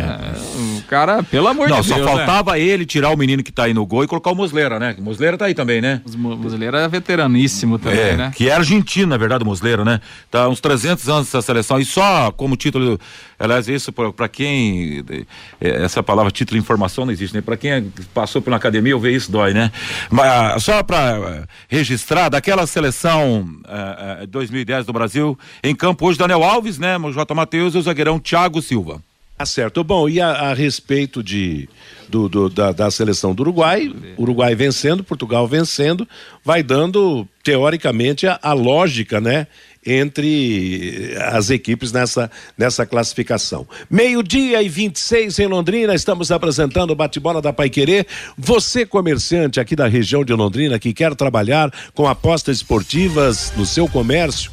[0.55, 2.07] O cara, pelo amor Não, de só Deus.
[2.07, 2.15] né?
[2.15, 4.95] faltava ele tirar o menino que tá aí no gol e colocar o Mosleira, né?
[4.97, 6.01] O Mosleira tá aí também, né?
[6.03, 8.31] Os mo- brasileiro é veteraníssimo também, É, né?
[8.35, 10.01] que é argentino, na verdade, o Mosleiro, né?
[10.31, 12.99] Tá uns 300 anos essa seleção e só como título,
[13.37, 15.03] aliás, isso para quem
[15.61, 17.41] é, essa palavra título de informação não existe, né?
[17.41, 19.71] Para quem passou pela academia, eu ver isso dói, né?
[20.09, 26.43] Mas só para registrar daquela seleção eh, eh, 2010 do Brasil, em campo hoje Daniel
[26.43, 26.97] Alves, né?
[26.97, 27.33] O J.
[27.35, 29.01] Matheus e o zagueirão Thiago Silva.
[29.39, 29.85] Tá certo.
[29.85, 31.69] Bom, e a, a respeito de,
[32.09, 36.05] do, do- da, da seleção do Uruguai, Uruguai vencendo, Portugal vencendo,
[36.43, 39.47] vai dando, teoricamente, a, a lógica, né?
[39.85, 43.65] Entre as equipes nessa, nessa classificação.
[43.89, 48.05] Meio-dia e 26 em Londrina, estamos apresentando o bate-bola da Paiquerê.
[48.37, 53.87] Você, comerciante aqui da região de Londrina, que quer trabalhar com apostas esportivas no seu
[53.87, 54.51] comércio,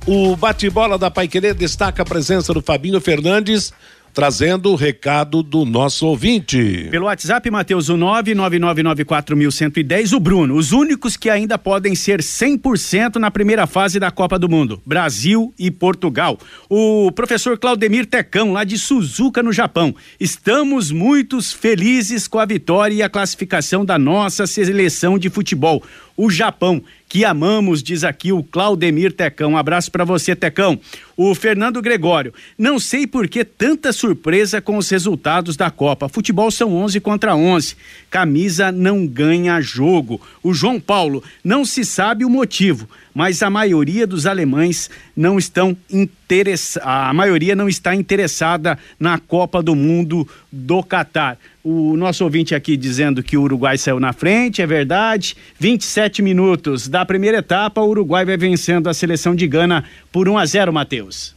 [0.05, 3.71] O bate-bola da Paiquerê destaca a presença do Fabinho Fernandes,
[4.13, 6.87] trazendo o recado do nosso ouvinte.
[6.91, 10.55] Pelo WhatsApp, Matheus, o 999941110, o Bruno.
[10.55, 15.53] Os únicos que ainda podem ser 100% na primeira fase da Copa do Mundo: Brasil
[15.57, 16.37] e Portugal.
[16.69, 19.93] O professor Claudemir Tecão, lá de Suzuka, no Japão.
[20.19, 25.81] Estamos muito felizes com a vitória e a classificação da nossa seleção de futebol.
[26.15, 29.51] O Japão, que amamos, diz aqui o Claudemir Tecão.
[29.51, 30.79] Um abraço para você, Tecão.
[31.17, 36.07] O Fernando Gregório, não sei por que tanta surpresa com os resultados da Copa.
[36.07, 37.75] Futebol são 11 contra 11.
[38.09, 40.21] Camisa não ganha jogo.
[40.41, 45.75] O João Paulo, não se sabe o motivo, mas a maioria dos alemães não estão
[45.89, 46.87] interessados.
[46.87, 51.37] A maioria não está interessada na Copa do Mundo do Catar.
[51.63, 55.35] O nosso ouvinte aqui dizendo que o Uruguai saiu na frente, é verdade.
[55.59, 60.37] 27 minutos da primeira etapa, o Uruguai vai vencendo a seleção de Gana por 1
[60.37, 61.35] a 0, Matheus.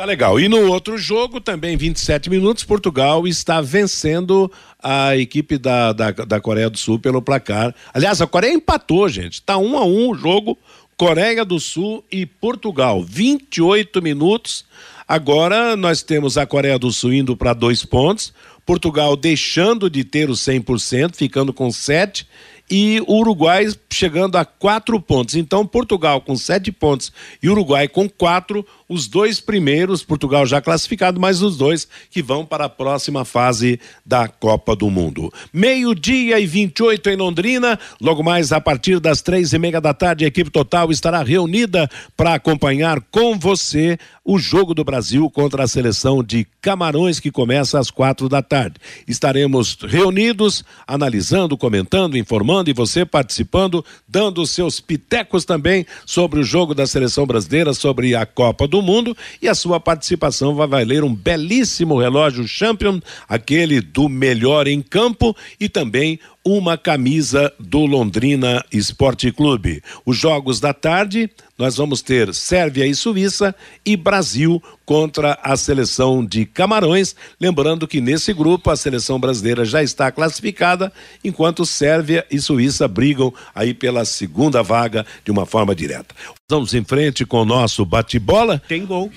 [0.00, 0.40] Tá legal.
[0.40, 4.50] E no outro jogo, também 27 minutos, Portugal está vencendo
[4.82, 7.74] a equipe da, da, da Coreia do Sul pelo placar.
[7.92, 9.42] Aliás, a Coreia empatou, gente.
[9.42, 10.56] Tá um a um o jogo.
[11.00, 13.02] Coreia do Sul e Portugal.
[13.02, 14.66] 28 minutos.
[15.10, 18.32] Agora nós temos a Coreia do Sul indo para dois pontos,
[18.64, 22.28] Portugal deixando de ter os 100%, ficando com sete
[22.70, 25.34] e o Uruguai chegando a quatro pontos.
[25.34, 31.20] Então, Portugal com sete pontos e Uruguai com quatro, os dois primeiros, Portugal já classificado,
[31.20, 35.32] mas os dois que vão para a próxima fase da Copa do Mundo.
[35.52, 40.24] Meio-dia e 28 em Londrina, logo mais a partir das três e meia da tarde,
[40.24, 44.99] a equipe total estará reunida para acompanhar com você o jogo do Brasil
[45.30, 48.76] contra a seleção de Camarões, que começa às quatro da tarde.
[49.06, 56.74] Estaremos reunidos, analisando, comentando, informando e você participando, dando seus pitecos também sobre o jogo
[56.74, 61.14] da seleção brasileira, sobre a Copa do Mundo e a sua participação vai valer um
[61.14, 69.30] belíssimo relógio Champion, aquele do melhor em campo e também uma camisa do Londrina Esporte
[69.30, 69.82] Clube.
[70.06, 76.24] Os jogos da tarde, nós vamos ter Sérvia e Suíça e Brasil contra a seleção
[76.24, 77.14] de Camarões.
[77.40, 80.92] Lembrando que nesse grupo a seleção brasileira já está classificada,
[81.24, 86.14] enquanto Sérvia e Suíça brigam aí pela segunda vaga de uma forma direta.
[86.48, 88.60] Vamos em frente com o nosso bate-bola.
[88.68, 89.10] Tem gol.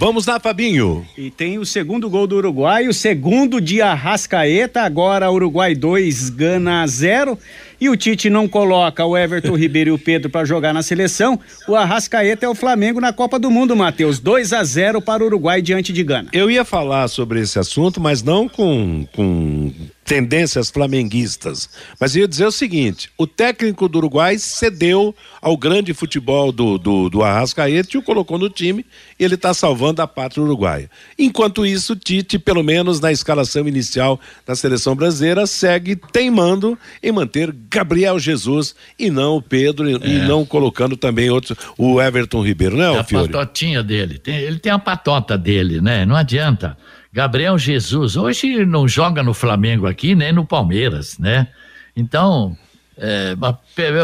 [0.00, 1.06] Vamos lá, Fabinho.
[1.14, 6.86] E tem o segundo gol do Uruguai, o segundo de Arrascaeta, agora Uruguai 2, Gana
[6.86, 7.38] 0.
[7.78, 11.38] E o Tite não coloca o Everton Ribeiro e o Pedro para jogar na seleção.
[11.68, 14.18] O Arrascaeta é o Flamengo na Copa do Mundo, Matheus.
[14.18, 16.30] 2 a 0 para o Uruguai diante de Gana.
[16.32, 19.70] Eu ia falar sobre esse assunto, mas não com, com
[20.10, 21.70] tendências flamenguistas.
[22.00, 27.08] Mas ia dizer o seguinte: o técnico do Uruguai cedeu ao grande futebol do, do,
[27.08, 28.84] do Arrascaeta e o colocou no time
[29.16, 30.90] e ele está salvando a pátria uruguaia.
[31.16, 37.54] Enquanto isso, Tite, pelo menos na escalação inicial da seleção brasileira, segue teimando em manter
[37.70, 39.92] Gabriel Jesus e não o Pedro é.
[39.92, 43.26] e não colocando também outros, o Everton Ribeiro, né, a Fiore?
[43.26, 46.04] A patotinha dele, tem, ele tem a patota dele, né?
[46.04, 46.76] Não adianta.
[47.12, 51.48] Gabriel Jesus, hoje não joga no Flamengo aqui, nem no Palmeiras, né?
[51.96, 52.56] Então,
[52.96, 53.34] é,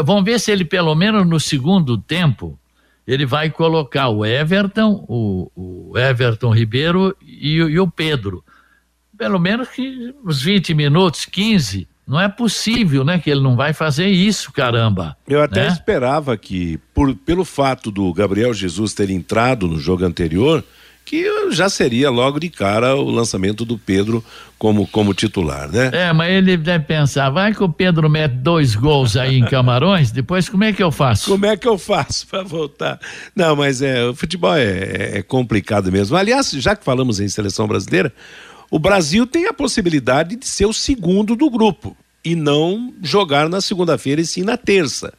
[0.03, 2.59] vamos ver se ele, pelo menos no segundo tempo,
[3.07, 8.43] ele vai colocar o Everton, o, o Everton Ribeiro e, e, o Pedro.
[9.17, 13.71] Pelo menos que uns 20 minutos, 15, não é possível, né, que ele não vai
[13.71, 15.15] fazer isso, caramba.
[15.27, 15.67] Eu até né?
[15.67, 20.63] esperava que, por, pelo fato do Gabriel Jesus ter entrado no jogo anterior,
[21.07, 24.21] que já seria logo de cara o lançamento do Pedro
[24.57, 25.89] como, como titular, né?
[25.93, 30.11] É, mas ele deve pensar, vai que o Pedro mete dois gols aí em Camarões,
[30.11, 31.31] depois como é que eu faço?
[31.31, 32.99] Como é que eu faço para voltar?
[33.33, 36.17] Não, mas é, o futebol é, é complicado mesmo.
[36.17, 38.11] Aliás, já que falamos em seleção brasileira,
[38.69, 43.61] o Brasil tem a possibilidade de ser o segundo do grupo e não jogar na
[43.61, 45.13] segunda-feira e sim na terça.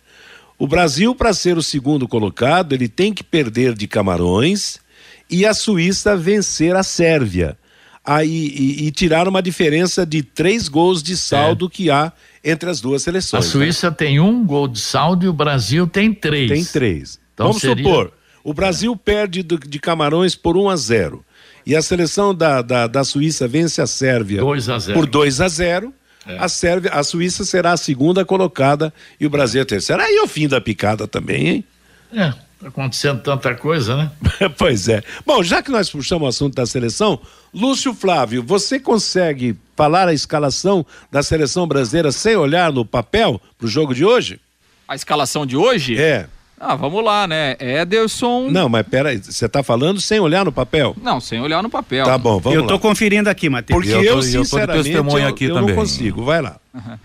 [0.59, 4.87] O Brasil, para ser o segundo colocado, ele tem que perder de Camarões
[5.31, 7.57] e a Suíça vencer a Sérvia.
[8.05, 11.69] Aí, e, e tirar uma diferença de três gols de saldo é.
[11.69, 12.11] que há
[12.43, 13.45] entre as duas seleções.
[13.45, 13.53] A né?
[13.53, 13.97] Suíça né?
[13.97, 16.51] tem um gol de saldo e o Brasil tem três.
[16.51, 17.21] Tem três.
[17.35, 17.85] Então Vamos seria...
[17.85, 18.12] supor,
[18.43, 18.97] o Brasil é.
[18.97, 21.25] perde do, de Camarões por 1 a 0
[21.67, 25.93] e a seleção da, da, da Suíça vence a Sérvia a por 2 a 0
[26.27, 26.38] é.
[26.38, 30.03] a, Sérvia, a Suíça será a segunda colocada e o Brasil a terceira.
[30.03, 31.64] Aí é o fim da picada também, hein?
[32.12, 34.11] É, tá acontecendo tanta coisa, né?
[34.59, 35.03] pois é.
[35.25, 37.21] Bom, já que nós puxamos o assunto da seleção,
[37.53, 43.68] Lúcio Flávio, você consegue falar a escalação da seleção brasileira sem olhar no papel pro
[43.68, 44.40] jogo de hoje?
[44.87, 45.99] A escalação de hoje?
[46.01, 46.27] É.
[46.61, 47.57] Ah, vamos lá, né?
[47.61, 48.49] Ederson.
[48.51, 50.97] Não, mas peraí, você está falando sem olhar no papel?
[51.01, 52.05] Não, sem olhar no papel.
[52.05, 52.64] Tá bom, vamos eu lá.
[52.64, 53.79] Eu tô conferindo aqui, Matheus.
[53.79, 55.68] Porque eu, eu, sinceramente, eu, eu, aqui eu também.
[55.68, 56.25] não consigo.
[56.25, 56.57] Vai lá.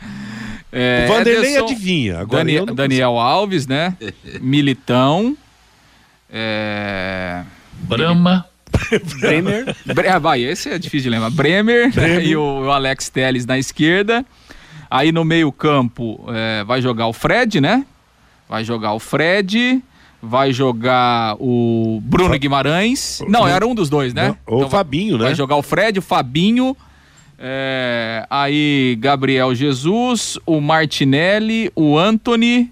[0.76, 2.20] É, o Vanderlei Ederson, adivinha.
[2.20, 3.96] Agora Dani, Daniel Alves, né?
[4.42, 5.38] Militão.
[6.34, 7.43] É...
[7.84, 8.46] Brahma.
[9.19, 9.76] Bremer.
[9.86, 10.08] Bre...
[10.08, 11.30] Ah, vai, esse é difícil de lembrar.
[11.30, 12.26] Bremer, Bremer.
[12.26, 14.26] e o, o Alex Teles na esquerda.
[14.89, 17.86] Aí no meio campo é, vai jogar o Fred, né?
[18.50, 19.82] Vai jogar o Fred,
[20.22, 23.22] vai jogar o Bruno Guimarães.
[23.28, 24.36] Não, era um dos dois, né?
[24.46, 25.26] Ou Então o Fabinho, né?
[25.26, 26.76] Vai jogar o Fred, o Fabinho,
[27.39, 32.72] é, aí Gabriel Jesus, o Martinelli, o Anthony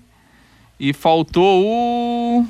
[0.79, 2.45] e faltou o.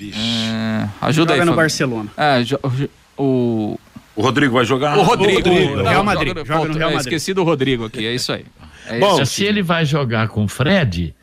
[0.00, 1.56] É, ajuda Joga aí, no Fábio.
[1.56, 2.10] Barcelona.
[2.16, 3.78] É, jo- jo- o.
[4.16, 4.96] O Rodrigo vai jogar.
[4.96, 5.34] O Rodrigo.
[5.48, 7.00] Rodrigo, Não, Real Madrid, joga- joga no é, Madrid.
[7.00, 8.44] Esqueci do Rodrigo aqui, é isso aí.
[8.86, 9.26] É Bom, isso.
[9.34, 11.14] Se ele vai jogar com o Fred,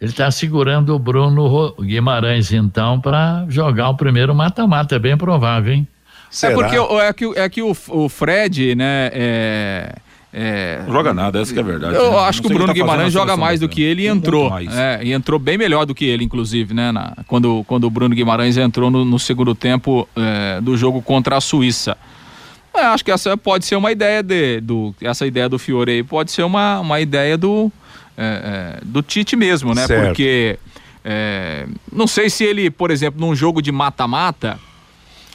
[0.00, 4.96] ele está segurando o Bruno Guimarães, então, para jogar o primeiro mata-mata.
[4.96, 5.86] É bem provável, hein?
[5.86, 6.54] É Será?
[6.54, 9.94] porque o- é que, o- é que o, o Fred, né, é,
[10.36, 11.94] é, Não joga nada, essa que é a verdade.
[11.94, 12.18] Eu né?
[12.18, 14.52] acho que o Bruno tá fazendo Guimarães joga mais do que ele e entrou.
[14.58, 16.90] É, e entrou bem melhor do que ele, inclusive, né?
[16.90, 21.36] na- quando, quando o Bruno Guimarães entrou no, no segundo tempo é, do jogo contra
[21.36, 21.96] a Suíça.
[22.74, 24.92] É, acho que essa pode ser uma ideia de, do.
[25.00, 27.70] Essa ideia do Fiore aí pode ser uma, uma ideia do,
[28.18, 29.86] é, é, do Tite mesmo, né?
[29.86, 30.06] Certo.
[30.08, 30.58] Porque
[31.92, 34.58] não sei se ele, por exemplo, num jogo de mata-mata.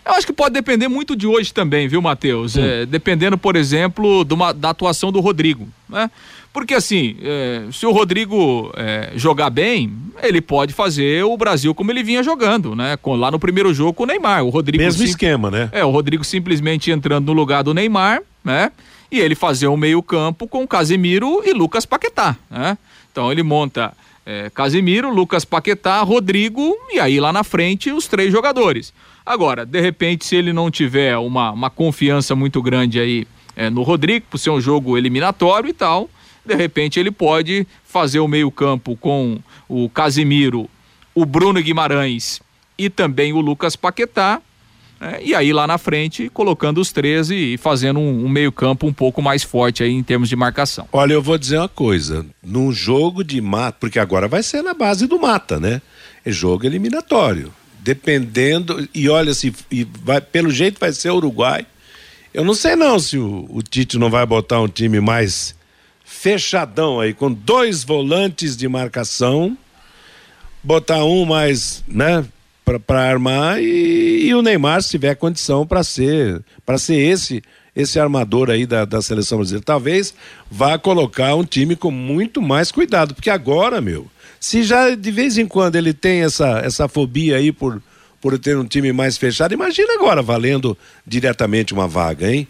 [0.10, 2.58] Eu acho que pode depender muito de hoje também, viu, Matheus?
[2.58, 6.10] É, dependendo, por exemplo, uma- da atuação do Rodrigo, né?
[6.52, 9.94] Porque assim, é, se o Rodrigo é, jogar bem,
[10.24, 12.98] ele pode fazer o Brasil como ele vinha jogando, né?
[12.98, 14.44] Com, lá no primeiro jogo com o Neymar.
[14.44, 15.70] O Rodrigo Mesmo sim- esquema, né?
[15.72, 18.72] é, o Rodrigo simplesmente entrando no lugar do Neymar, né?
[19.12, 22.78] E ele fazer um meio-campo com Casemiro e Lucas Paquetá, né?
[23.12, 23.94] Então ele monta
[24.26, 28.94] é, Casemiro, Lucas Paquetá, Rodrigo e aí lá na frente os três jogadores.
[29.26, 33.84] Agora, de repente, se ele não tiver uma, uma confiança muito grande aí é, no
[33.84, 36.10] Rodrigo, por ser um jogo eliminatório e tal,
[36.46, 40.70] de repente ele pode fazer o meio-campo com o Casemiro,
[41.14, 42.42] o Bruno Guimarães
[42.78, 44.42] e também o Lucas Paquetá.
[45.00, 45.20] Né?
[45.24, 49.22] e aí lá na frente, colocando os 13 e fazendo um, um meio-campo um pouco
[49.22, 50.88] mais forte aí em termos de marcação.
[50.92, 52.26] Olha, eu vou dizer uma coisa.
[52.44, 55.82] Num jogo de mata, porque agora vai ser na base do mata, né?
[56.26, 57.54] É jogo eliminatório.
[57.80, 58.88] Dependendo.
[58.94, 61.66] E olha, se e vai, pelo jeito vai ser Uruguai.
[62.34, 65.56] Eu não sei não se o, o Tite não vai botar um time mais
[66.10, 69.58] fechadão aí, com dois volantes de marcação,
[70.64, 72.26] botar um mais, né,
[72.78, 77.42] para armar e, e o Neymar se tiver condição para ser para ser esse
[77.76, 79.64] esse armador aí da, da seleção brasileira.
[79.64, 80.14] Talvez
[80.52, 84.08] vá colocar um time com muito mais cuidado, porque agora, meu,
[84.40, 87.82] se já de vez em quando ele tem essa essa fobia aí por
[88.22, 90.78] por ter um time mais fechado, imagina agora valendo
[91.08, 92.46] diretamente uma vaga, hein?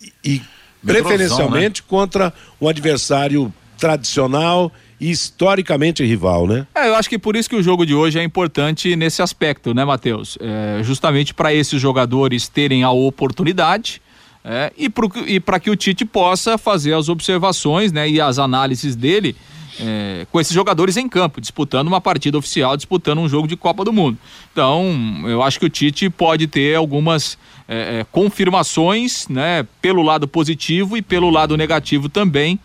[0.00, 0.42] E, e
[0.82, 6.66] Metrozão, preferencialmente contra um adversário tradicional historicamente rival, né?
[6.74, 9.72] É, eu acho que por isso que o jogo de hoje é importante nesse aspecto,
[9.72, 10.36] né, Matheus?
[10.40, 14.02] É, justamente para esses jogadores terem a oportunidade
[14.44, 19.36] é, e para que o Tite possa fazer as observações né, e as análises dele
[19.78, 23.84] é, com esses jogadores em campo, disputando uma partida oficial, disputando um jogo de Copa
[23.84, 24.18] do Mundo.
[24.52, 30.28] Então, eu acho que o Tite pode ter algumas é, é, confirmações, né, pelo lado
[30.28, 32.58] positivo e pelo lado negativo também,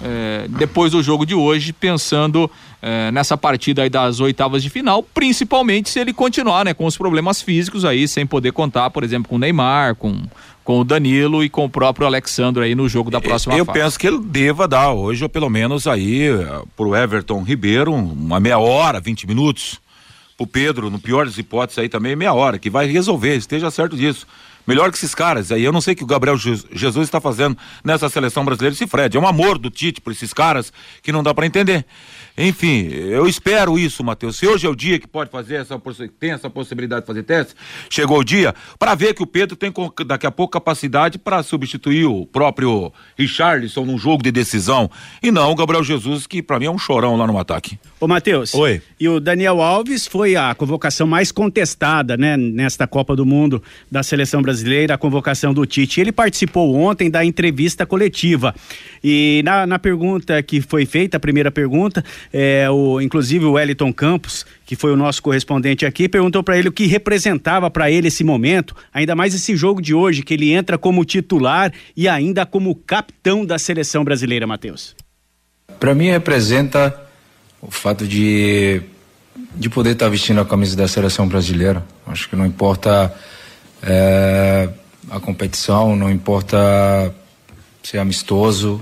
[0.00, 2.50] é, depois do jogo de hoje, pensando
[2.80, 6.96] é, nessa partida aí das oitavas de final, principalmente se ele continuar, né, com os
[6.96, 10.22] problemas físicos aí, sem poder contar, por exemplo, com o Neymar, com,
[10.64, 13.78] com o Danilo e com o próprio Alexandre aí no jogo da próxima Eu fase.
[13.78, 18.40] penso que ele deva dar hoje, ou pelo menos aí, eh, pro Everton Ribeiro, uma
[18.40, 19.80] meia hora, 20 minutos.
[20.36, 23.96] Pro Pedro, no pior das hipóteses aí também, meia hora, que vai resolver, esteja certo
[23.96, 24.26] disso.
[24.66, 25.50] Melhor que esses caras.
[25.50, 28.74] Aí eu não sei o que o Gabriel Je- Jesus está fazendo nessa seleção brasileira,
[28.74, 29.16] esse Fred.
[29.16, 30.72] É um amor do Tite por esses caras
[31.02, 31.84] que não dá para entender.
[32.36, 34.36] Enfim, eu espero isso, Matheus.
[34.36, 35.78] Se hoje é o dia que pode fazer essa
[36.18, 37.54] tem essa possibilidade de fazer teste,
[37.90, 39.72] chegou o dia, para ver que o Pedro tem
[40.06, 44.90] daqui a pouco capacidade para substituir o próprio Richarlison num jogo de decisão.
[45.22, 47.78] E não o Gabriel Jesus, que para mim é um chorão lá no ataque.
[48.00, 48.54] Ô, Matheus.
[48.54, 48.80] Oi.
[48.98, 54.02] E o Daniel Alves foi a convocação mais contestada, né, nesta Copa do Mundo da
[54.02, 54.51] seleção brasileira,
[54.90, 56.00] a convocação do Tite.
[56.00, 58.54] Ele participou ontem da entrevista coletiva.
[59.02, 63.92] E na, na pergunta que foi feita, a primeira pergunta, é, o, inclusive o Wellington
[63.92, 68.08] Campos, que foi o nosso correspondente aqui, perguntou para ele o que representava para ele
[68.08, 72.44] esse momento, ainda mais esse jogo de hoje, que ele entra como titular e ainda
[72.44, 74.94] como capitão da seleção brasileira, Matheus.
[75.80, 76.94] Para mim representa
[77.60, 78.82] o fato de
[79.54, 81.84] de poder estar vestindo a camisa da seleção brasileira.
[82.06, 83.14] Acho que não importa
[83.82, 84.68] é,
[85.10, 87.14] a competição, não importa
[87.82, 88.80] ser amistoso.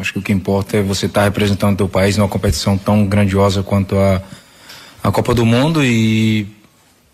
[0.00, 3.06] Acho que o que importa é você estar representando o teu país numa competição tão
[3.06, 4.22] grandiosa quanto a
[5.06, 6.48] a Copa do Mundo e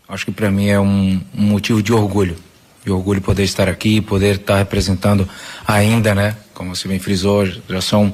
[0.09, 2.37] acho que para mim é um, um motivo de orgulho.
[2.83, 5.29] De orgulho poder estar aqui, poder estar representando
[5.67, 6.35] ainda, né?
[6.55, 8.13] Como você bem frisou, já são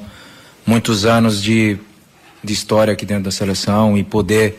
[0.65, 1.79] muitos anos de
[2.43, 4.57] de história aqui dentro da seleção e poder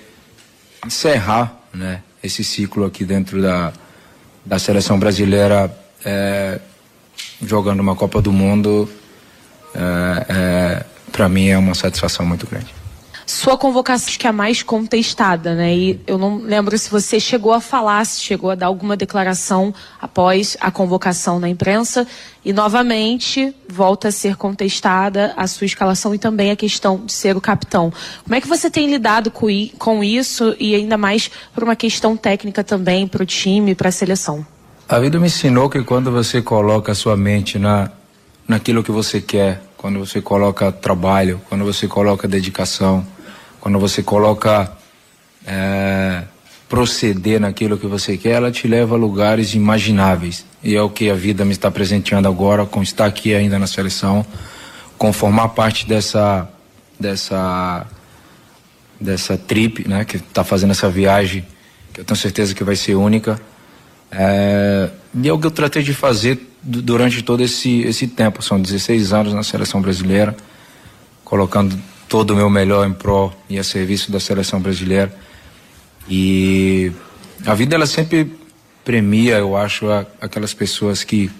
[0.85, 3.73] encerrar né, esse ciclo aqui dentro da,
[4.45, 5.71] da seleção brasileira
[6.05, 6.61] é,
[7.43, 8.89] jogando uma Copa do Mundo,
[9.75, 12.80] é, é, para mim é uma satisfação muito grande
[13.31, 15.73] sua convocação que é a mais contestada, né?
[15.73, 19.73] E eu não lembro se você chegou a falar, se chegou a dar alguma declaração
[20.01, 22.07] após a convocação na imprensa.
[22.45, 27.37] E novamente volta a ser contestada a sua escalação e também a questão de ser
[27.37, 27.93] o capitão.
[28.25, 32.65] Como é que você tem lidado com isso e ainda mais por uma questão técnica
[32.65, 34.45] também para o time, para a seleção?
[34.89, 37.91] A vida me ensinou que quando você coloca a sua mente na,
[38.49, 43.07] naquilo que você quer, quando você coloca trabalho, quando você coloca dedicação,
[43.61, 44.73] quando você coloca
[45.47, 46.23] é,
[46.69, 50.47] proceder naquilo que você quer, ela te leva a lugares imagináveis.
[50.63, 53.67] E é o que a vida me está presenteando agora, com estar aqui ainda na
[53.67, 54.25] seleção,
[54.97, 56.49] com formar parte dessa
[56.99, 57.87] dessa
[59.01, 61.45] dessa trip, né, que está fazendo essa viagem,
[61.93, 63.41] que eu tenho certeza que vai ser única.
[64.13, 68.43] É, e é o que eu tratei de fazer durante todo esse esse tempo.
[68.43, 70.37] São 16 anos na seleção brasileira,
[71.25, 71.77] colocando
[72.11, 75.15] todo o meu melhor em prol e a serviço da seleção brasileira.
[76.09, 76.91] E
[77.47, 78.37] a vida ela sempre
[78.85, 81.31] premia, eu acho, a, aquelas pessoas que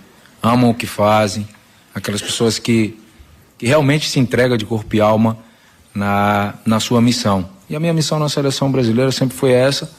[0.41, 1.47] amam o que fazem,
[1.93, 2.97] aquelas pessoas que,
[3.59, 5.37] que realmente se entregam de corpo e alma
[5.93, 7.51] na, na sua missão.
[7.69, 9.91] E a minha missão na seleção brasileira sempre foi essa,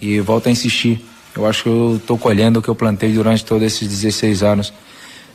[0.00, 1.04] e volto a insistir.
[1.36, 4.72] Eu acho que eu estou colhendo o que eu plantei durante todos esses 16 anos.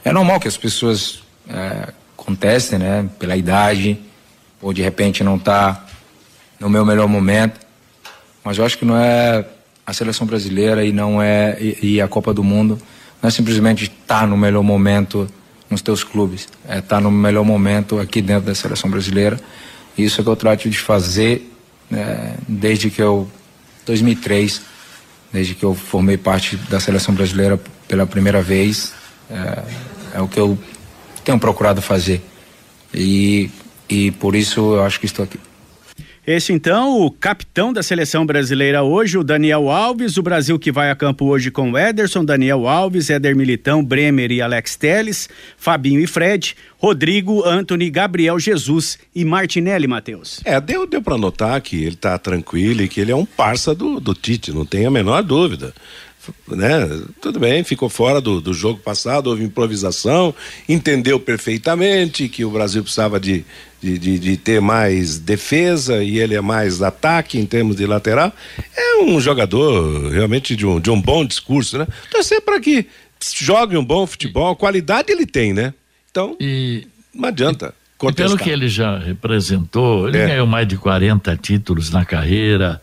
[0.04, 4.00] É normal que as pessoas é, contestem, né, pela idade,
[4.62, 5.86] ou de repente não está
[6.60, 7.60] no meu melhor momento.
[8.44, 9.46] Mas eu acho que não é
[9.86, 12.80] a seleção brasileira e não é e, e a Copa do Mundo
[13.22, 15.28] não é simplesmente estar tá no melhor momento
[15.70, 19.40] nos teus clubes, é estar tá no melhor momento aqui dentro da seleção brasileira.
[19.98, 21.52] E isso é que eu trato de fazer
[21.92, 23.30] é, desde que eu
[23.86, 24.62] 2003,
[25.32, 28.94] desde que eu formei parte da seleção brasileira pela primeira vez,
[29.30, 29.64] é,
[30.16, 30.58] é o que eu
[31.24, 32.22] tenho procurado fazer.
[32.94, 33.50] E
[33.90, 35.40] e por isso eu acho que estou aqui.
[36.28, 40.92] Esse então, o capitão da seleção brasileira hoje, o Daniel Alves, o Brasil que vai
[40.92, 46.02] a campo hoje com o Ederson, Daniel Alves, Éder Militão, Bremer e Alex Teles, Fabinho
[46.02, 50.42] e Fred, Rodrigo, Anthony, Gabriel Jesus e Martinelli, Matheus.
[50.44, 53.74] É, deu, deu para notar que ele está tranquilo e que ele é um parça
[53.74, 55.74] do, do Tite, não tem a menor dúvida
[56.48, 56.88] né?
[57.22, 60.34] Tudo bem, ficou fora do, do jogo passado, houve improvisação,
[60.68, 63.46] entendeu perfeitamente que o Brasil precisava de,
[63.82, 68.34] de, de, de, ter mais defesa e ele é mais ataque em termos de lateral.
[68.76, 71.88] É um jogador realmente de um, de um bom discurso, né?
[72.12, 72.88] Torcer para que
[73.36, 75.74] jogue um bom futebol, qualidade ele tem, né?
[76.10, 77.74] Então, e, não adianta.
[78.02, 80.28] E, e pelo que ele já representou, ele é.
[80.28, 82.82] ganhou mais de 40 títulos na carreira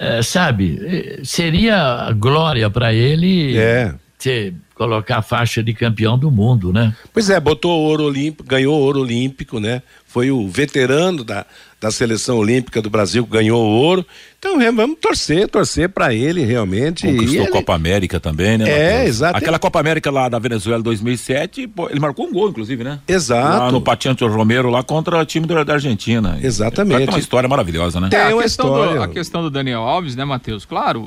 [0.00, 3.94] é, sabe, seria glória para ele é.
[4.18, 6.96] ter, colocar a faixa de campeão do mundo, né?
[7.12, 9.82] Pois é, botou ouro olímpico, ganhou ouro olímpico, né?
[10.06, 11.44] Foi o veterano da,
[11.78, 14.06] da seleção olímpica do Brasil que ganhou ouro.
[14.38, 17.06] Então vamos torcer, torcer para ele realmente.
[17.06, 18.70] Conquistou a Copa América também, né?
[18.70, 19.36] É, exato.
[19.36, 23.00] Aquela Copa América lá da Venezuela 2007, pô, ele marcou um gol, inclusive, né?
[23.06, 23.58] Exato.
[23.58, 26.38] Lá no Patiante Romero, lá contra o time da, da Argentina.
[26.42, 27.06] Exatamente.
[27.06, 28.08] É uma história maravilhosa, né?
[28.08, 28.96] Tem é, uma a história.
[28.96, 30.64] Do, a questão do Daniel Alves, né, Matheus?
[30.64, 31.06] Claro,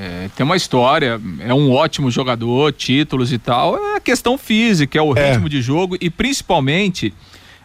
[0.00, 3.76] é, tem uma história, é um ótimo jogador, títulos e tal.
[3.76, 5.32] É a questão física, é o é.
[5.32, 7.12] ritmo de jogo e principalmente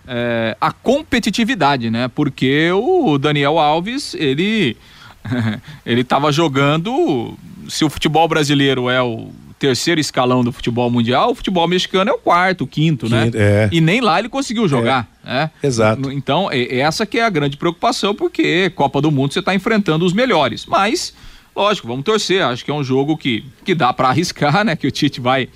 [0.08, 2.08] é, a competitividade, né?
[2.08, 4.76] Porque o Daniel Alves, ele
[5.86, 7.38] ele estava jogando.
[7.70, 9.30] Se o futebol brasileiro é o
[9.60, 13.26] terceiro escalão do futebol mundial, o futebol mexicano é o quarto, o quinto, né?
[13.26, 13.44] quinto né?
[13.44, 13.70] É.
[13.72, 15.08] E nem lá ele conseguiu jogar.
[15.24, 15.34] É.
[15.34, 15.52] Né?
[15.62, 16.12] Exato.
[16.12, 20.12] Então, essa que é a grande preocupação, porque Copa do Mundo você está enfrentando os
[20.12, 20.66] melhores.
[20.66, 21.14] Mas
[21.56, 22.44] Lógico, vamos torcer.
[22.44, 24.76] Acho que é um jogo que, que dá para arriscar, né?
[24.76, 25.48] Que o Tite vai,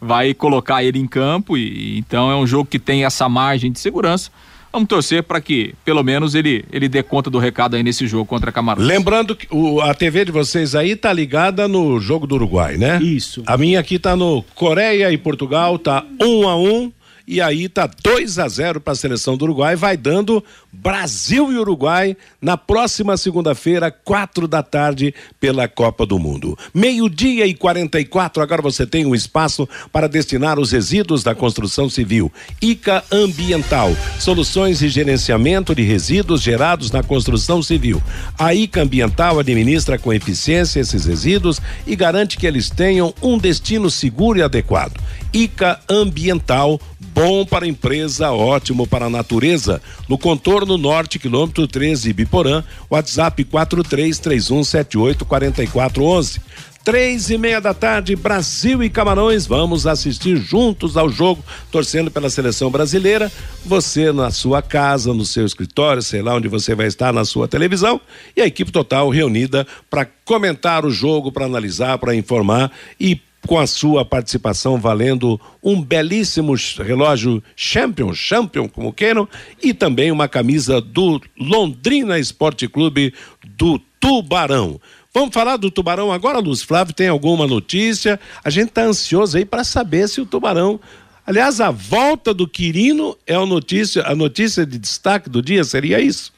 [0.00, 3.78] vai colocar ele em campo e então é um jogo que tem essa margem de
[3.78, 4.30] segurança.
[4.72, 8.26] Vamos torcer para que, pelo menos, ele, ele dê conta do recado aí nesse jogo
[8.26, 8.86] contra Camarões.
[8.86, 13.00] Lembrando que o, a TV de vocês aí tá ligada no jogo do Uruguai, né?
[13.00, 13.42] Isso.
[13.46, 16.92] A minha aqui tá no Coreia e Portugal, tá um a um
[17.26, 21.58] e aí tá 2 a 0 para a seleção do Uruguai, vai dando Brasil e
[21.58, 26.56] Uruguai na próxima segunda-feira, quatro da tarde, pela Copa do Mundo.
[26.72, 32.32] Meio-dia e 44, agora você tem um espaço para destinar os resíduos da construção civil.
[32.62, 38.00] ICA Ambiental, soluções e gerenciamento de resíduos gerados na construção civil.
[38.38, 43.90] A ICA Ambiental administra com eficiência esses resíduos e garante que eles tenham um destino
[43.90, 45.00] seguro e adequado.
[45.32, 49.82] Ica Ambiental, bom para a empresa, ótimo para a natureza.
[50.08, 56.40] No contorno norte, quilômetro 13, Biporã, WhatsApp 4331784411.
[56.86, 59.44] Três e meia da tarde, Brasil e Camarões.
[59.44, 63.28] Vamos assistir juntos ao jogo, torcendo pela seleção brasileira.
[63.64, 67.48] Você na sua casa, no seu escritório, sei lá onde você vai estar, na sua
[67.48, 68.00] televisão.
[68.36, 72.70] E a equipe total reunida para comentar o jogo, para analisar, para informar
[73.00, 79.28] e com a sua participação valendo um belíssimo relógio Champion, Champion como queiram,
[79.62, 83.14] e também uma camisa do Londrina Esporte Clube
[83.56, 84.80] do Tubarão.
[85.14, 86.92] Vamos falar do Tubarão agora, Luz Flávio?
[86.92, 88.20] Tem alguma notícia?
[88.44, 90.78] A gente está ansioso aí para saber se o Tubarão.
[91.26, 96.00] Aliás, a volta do Quirino é a notícia, a notícia de destaque do dia, seria
[96.00, 96.35] isso?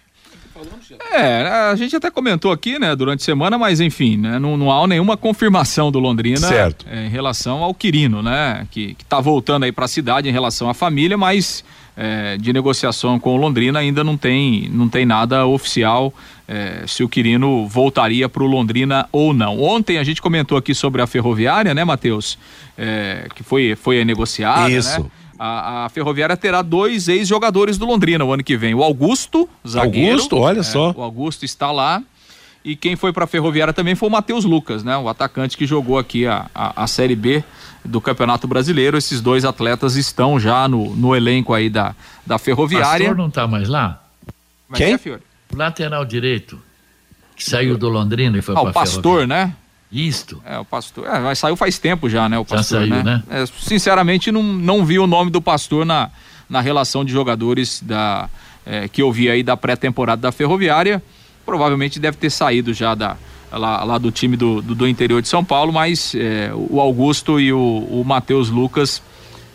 [1.12, 4.72] É, a gente até comentou aqui, né, durante a semana, mas enfim, né, não, não
[4.72, 6.86] há nenhuma confirmação do Londrina certo.
[6.90, 10.32] É, em relação ao Quirino, né, que, que tá voltando aí para a cidade em
[10.32, 11.64] relação à família, mas
[11.96, 16.14] é, de negociação com o Londrina ainda não tem, não tem nada oficial
[16.46, 19.60] é, se o Quirino voltaria para o Londrina ou não.
[19.60, 22.38] Ontem a gente comentou aqui sobre a ferroviária, né, Matheus?
[22.76, 25.00] É, que foi, foi negociada, Isso.
[25.02, 25.10] né?
[25.38, 28.74] A, a, Ferroviária terá dois ex-jogadores do Londrina o ano que vem.
[28.74, 30.12] O Augusto, zagueiro.
[30.12, 30.92] Augusto, olha é, só.
[30.96, 32.02] O Augusto está lá.
[32.64, 34.96] E quem foi para a Ferroviária também foi o Matheus Lucas, né?
[34.96, 37.42] O atacante que jogou aqui a, a, a, Série B
[37.84, 38.98] do Campeonato Brasileiro.
[38.98, 41.94] Esses dois atletas estão já no, no elenco aí da,
[42.26, 43.06] da Ferroviária.
[43.06, 44.02] O pastor não está mais lá?
[44.68, 44.92] Mas quem?
[44.92, 45.22] É, Fiore?
[45.54, 46.60] O lateral direito,
[47.36, 49.54] que saiu do Londrina e foi ah, para o pastor, né?
[49.90, 50.42] Isto.
[50.44, 51.06] É, o pastor.
[51.06, 52.38] É, mas saiu faz tempo já, né?
[52.38, 53.22] O pastor, já saiu, né?
[53.28, 53.42] né?
[53.42, 56.10] É, sinceramente, não, não vi o nome do pastor na,
[56.48, 58.28] na relação de jogadores da,
[58.66, 61.02] é, que eu vi aí da pré-temporada da Ferroviária.
[61.44, 63.16] Provavelmente deve ter saído já da,
[63.50, 67.40] lá, lá do time do, do, do interior de São Paulo, mas é, o Augusto
[67.40, 67.58] e o,
[67.90, 69.02] o Matheus Lucas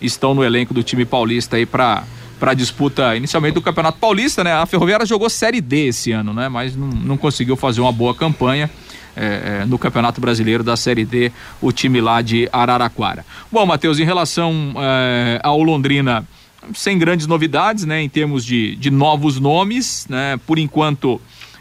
[0.02, 2.04] estão no elenco do time paulista aí para
[2.40, 4.52] para disputa inicialmente do Campeonato Paulista, né?
[4.52, 6.50] A Ferroviária jogou Série D esse ano, né?
[6.50, 8.70] Mas não, não conseguiu fazer uma boa campanha.
[9.16, 13.24] É, é, no Campeonato Brasileiro da Série D, o time lá de Araraquara.
[13.52, 16.28] Bom, Matheus, em relação é, ao Londrina,
[16.74, 21.20] sem grandes novidades, né, em termos de, de novos nomes, né, por enquanto,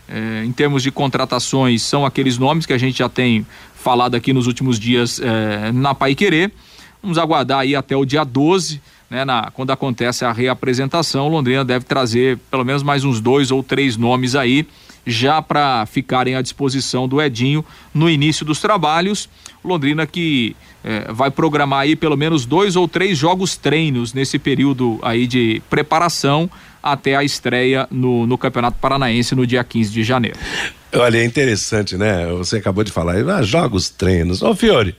[0.08, 4.32] é, em termos de contratações, são aqueles nomes que a gente já tem falado aqui
[4.32, 6.52] nos últimos dias é, na Pai Querer.
[7.02, 8.80] Vamos aguardar aí até o dia 12.
[9.10, 13.62] Né, na, quando acontece a reapresentação, Londrina deve trazer pelo menos mais uns dois ou
[13.62, 14.66] três nomes aí
[15.06, 19.28] já para ficarem à disposição do Edinho no início dos trabalhos.
[19.64, 24.98] Londrina que eh, vai programar aí pelo menos dois ou três jogos treinos nesse período
[25.02, 26.50] aí de preparação
[26.82, 30.38] até a estreia no, no Campeonato Paranaense no dia 15 de janeiro.
[30.92, 32.26] Olha, é interessante, né?
[32.32, 34.42] Você acabou de falar, ah, jogos, treinos.
[34.42, 34.96] Ô, Fiore,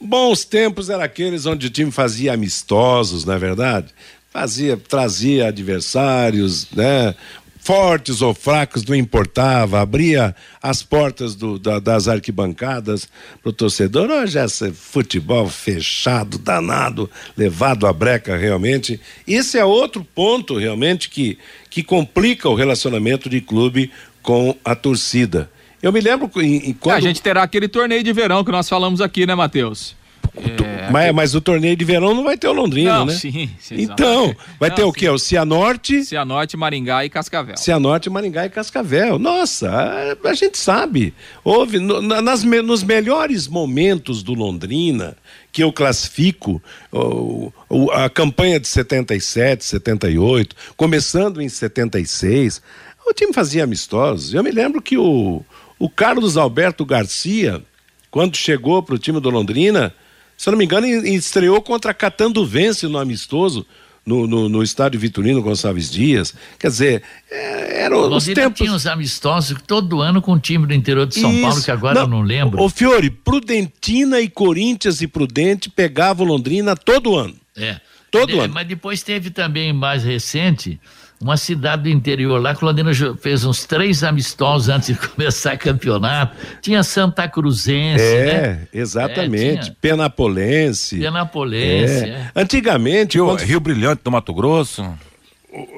[0.00, 3.88] bons tempos eram aqueles onde o time fazia amistosos, não é verdade?
[4.32, 7.14] Fazia, trazia adversários, né?
[7.62, 13.08] Fortes ou fracos, não importava, abria as portas do, da, das arquibancadas
[13.42, 14.10] para o torcedor.
[14.10, 19.00] Hoje é futebol fechado, danado, levado à breca realmente.
[19.26, 21.38] Esse é outro ponto realmente que,
[21.68, 23.90] que complica o relacionamento de clube
[24.22, 25.50] com a torcida.
[25.82, 26.96] Eu me lembro em, em quando...
[26.96, 29.96] A gente terá aquele torneio de verão que nós falamos aqui, né, Matheus?
[30.36, 33.14] É, mas, mas, o torneio de verão não vai ter o Londrina, não, né?
[33.14, 34.98] Sim, sim Então, vai não, ter o sim.
[34.98, 35.08] quê?
[35.08, 36.04] O Cianorte.
[36.04, 37.56] Cianorte, Maringá e Cascavel.
[37.56, 39.18] Cianorte, Maringá e Cascavel.
[39.18, 41.14] Nossa, a, a gente sabe.
[41.42, 45.16] Houve, no, nas, nos melhores momentos do Londrina,
[45.52, 46.62] que eu classifico,
[46.92, 52.62] o, o, a campanha de 77, 78, começando em 76,
[53.06, 54.32] o time fazia amistosos.
[54.32, 55.44] Eu me lembro que o,
[55.78, 57.62] o Carlos Alberto Garcia,
[58.10, 59.94] quando chegou para o time do Londrina,
[60.40, 63.66] se eu não me engano, estreou contra Catanduvense no amistoso.
[64.06, 66.34] No, no, no, estádio Vitorino Gonçalves Dias.
[66.58, 68.58] Quer dizer, é, era os tempos.
[68.58, 71.42] tinha uns amistosos todo ano com o time do interior de São Isso.
[71.42, 72.62] Paulo, que agora não, eu não lembro.
[72.62, 77.34] Ô, Fiore, Prudentina e Corinthians e Prudente pegavam Londrina todo ano.
[77.54, 77.78] É.
[78.10, 78.54] Todo é, ano.
[78.54, 80.80] Mas depois teve também, mais recente,
[81.20, 82.90] uma cidade do interior lá, que o Londrina
[83.20, 86.34] fez uns três amistosos antes de começar o campeonato.
[86.62, 88.68] Tinha Santa Cruzense, é, né?
[88.72, 89.70] exatamente.
[89.70, 90.98] É, Penapolense.
[90.98, 92.08] Penapolense, é.
[92.08, 92.30] é.
[92.34, 93.20] Antigamente...
[93.20, 93.40] O quando...
[93.40, 94.82] Rio Brilhante do Mato Grosso...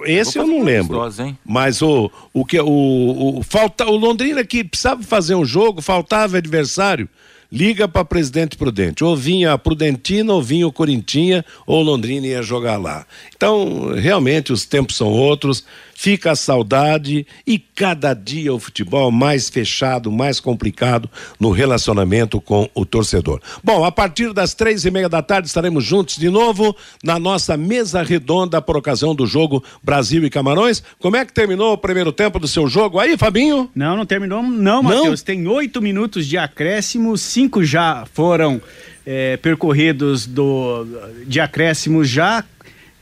[0.04, 1.02] Esse eu não lembro.
[1.18, 1.36] Hein?
[1.42, 6.36] Mas o, o que o, o, falta, o Londrina que precisava fazer um jogo, faltava
[6.36, 7.08] adversário.
[7.52, 9.04] Liga para Presidente Prudente.
[9.04, 13.06] Ou vinha a Prudentina, ou vinha o Corintinha, ou Londrina ia jogar lá.
[13.36, 15.64] Então, realmente, os tempos são outros
[16.02, 22.68] fica a saudade e cada dia o futebol mais fechado, mais complicado no relacionamento com
[22.74, 23.40] o torcedor.
[23.62, 26.74] Bom, a partir das três e meia da tarde estaremos juntos de novo
[27.04, 30.82] na nossa mesa redonda por ocasião do jogo Brasil e Camarões.
[30.98, 33.70] Como é que terminou o primeiro tempo do seu jogo aí, Fabinho?
[33.72, 35.22] Não, não terminou, não, Matheus.
[35.22, 38.60] Tem oito minutos de acréscimo, cinco já foram
[39.06, 40.86] é, percorridos do,
[41.26, 42.44] de acréscimo já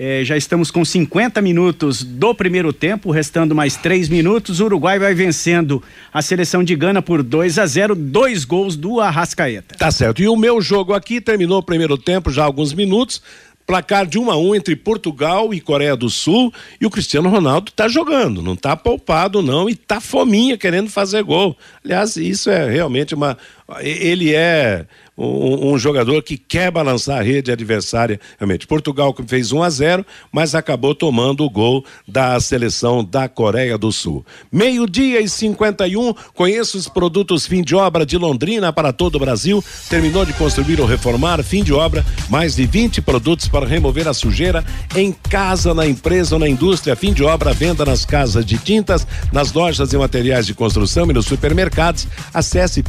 [0.03, 4.59] é, já estamos com 50 minutos do primeiro tempo, restando mais três minutos.
[4.59, 8.99] O Uruguai vai vencendo a seleção de Gana por 2 a 0 dois gols do
[8.99, 9.75] Arrascaeta.
[9.77, 10.23] Tá certo.
[10.23, 13.21] E o meu jogo aqui terminou o primeiro tempo, já há alguns minutos.
[13.67, 16.51] Placar de 1 um a 1 um entre Portugal e Coreia do Sul.
[16.81, 21.23] E o Cristiano Ronaldo está jogando, não está poupado, não, e está fominha querendo fazer
[21.23, 21.55] gol.
[21.85, 23.37] Aliás, isso é realmente uma.
[23.81, 24.87] Ele é
[25.21, 28.19] um, um, jogador que quer balançar a rede adversária.
[28.39, 33.77] Realmente, Portugal fez 1 a 0, mas acabou tomando o gol da seleção da Coreia
[33.77, 34.25] do Sul.
[34.51, 39.63] Meio-dia e 51, conheço os produtos fim de obra de Londrina para todo o Brasil.
[39.91, 44.15] Terminou de construir ou reformar, fim de obra, mais de 20 produtos para remover a
[44.15, 44.65] sujeira
[44.97, 46.97] em casa, na empresa ou na indústria.
[46.97, 51.13] Fim de obra, venda nas casas de tintas, nas lojas e materiais de construção e
[51.13, 52.09] nos supermercados.
[52.33, 52.83] Acesse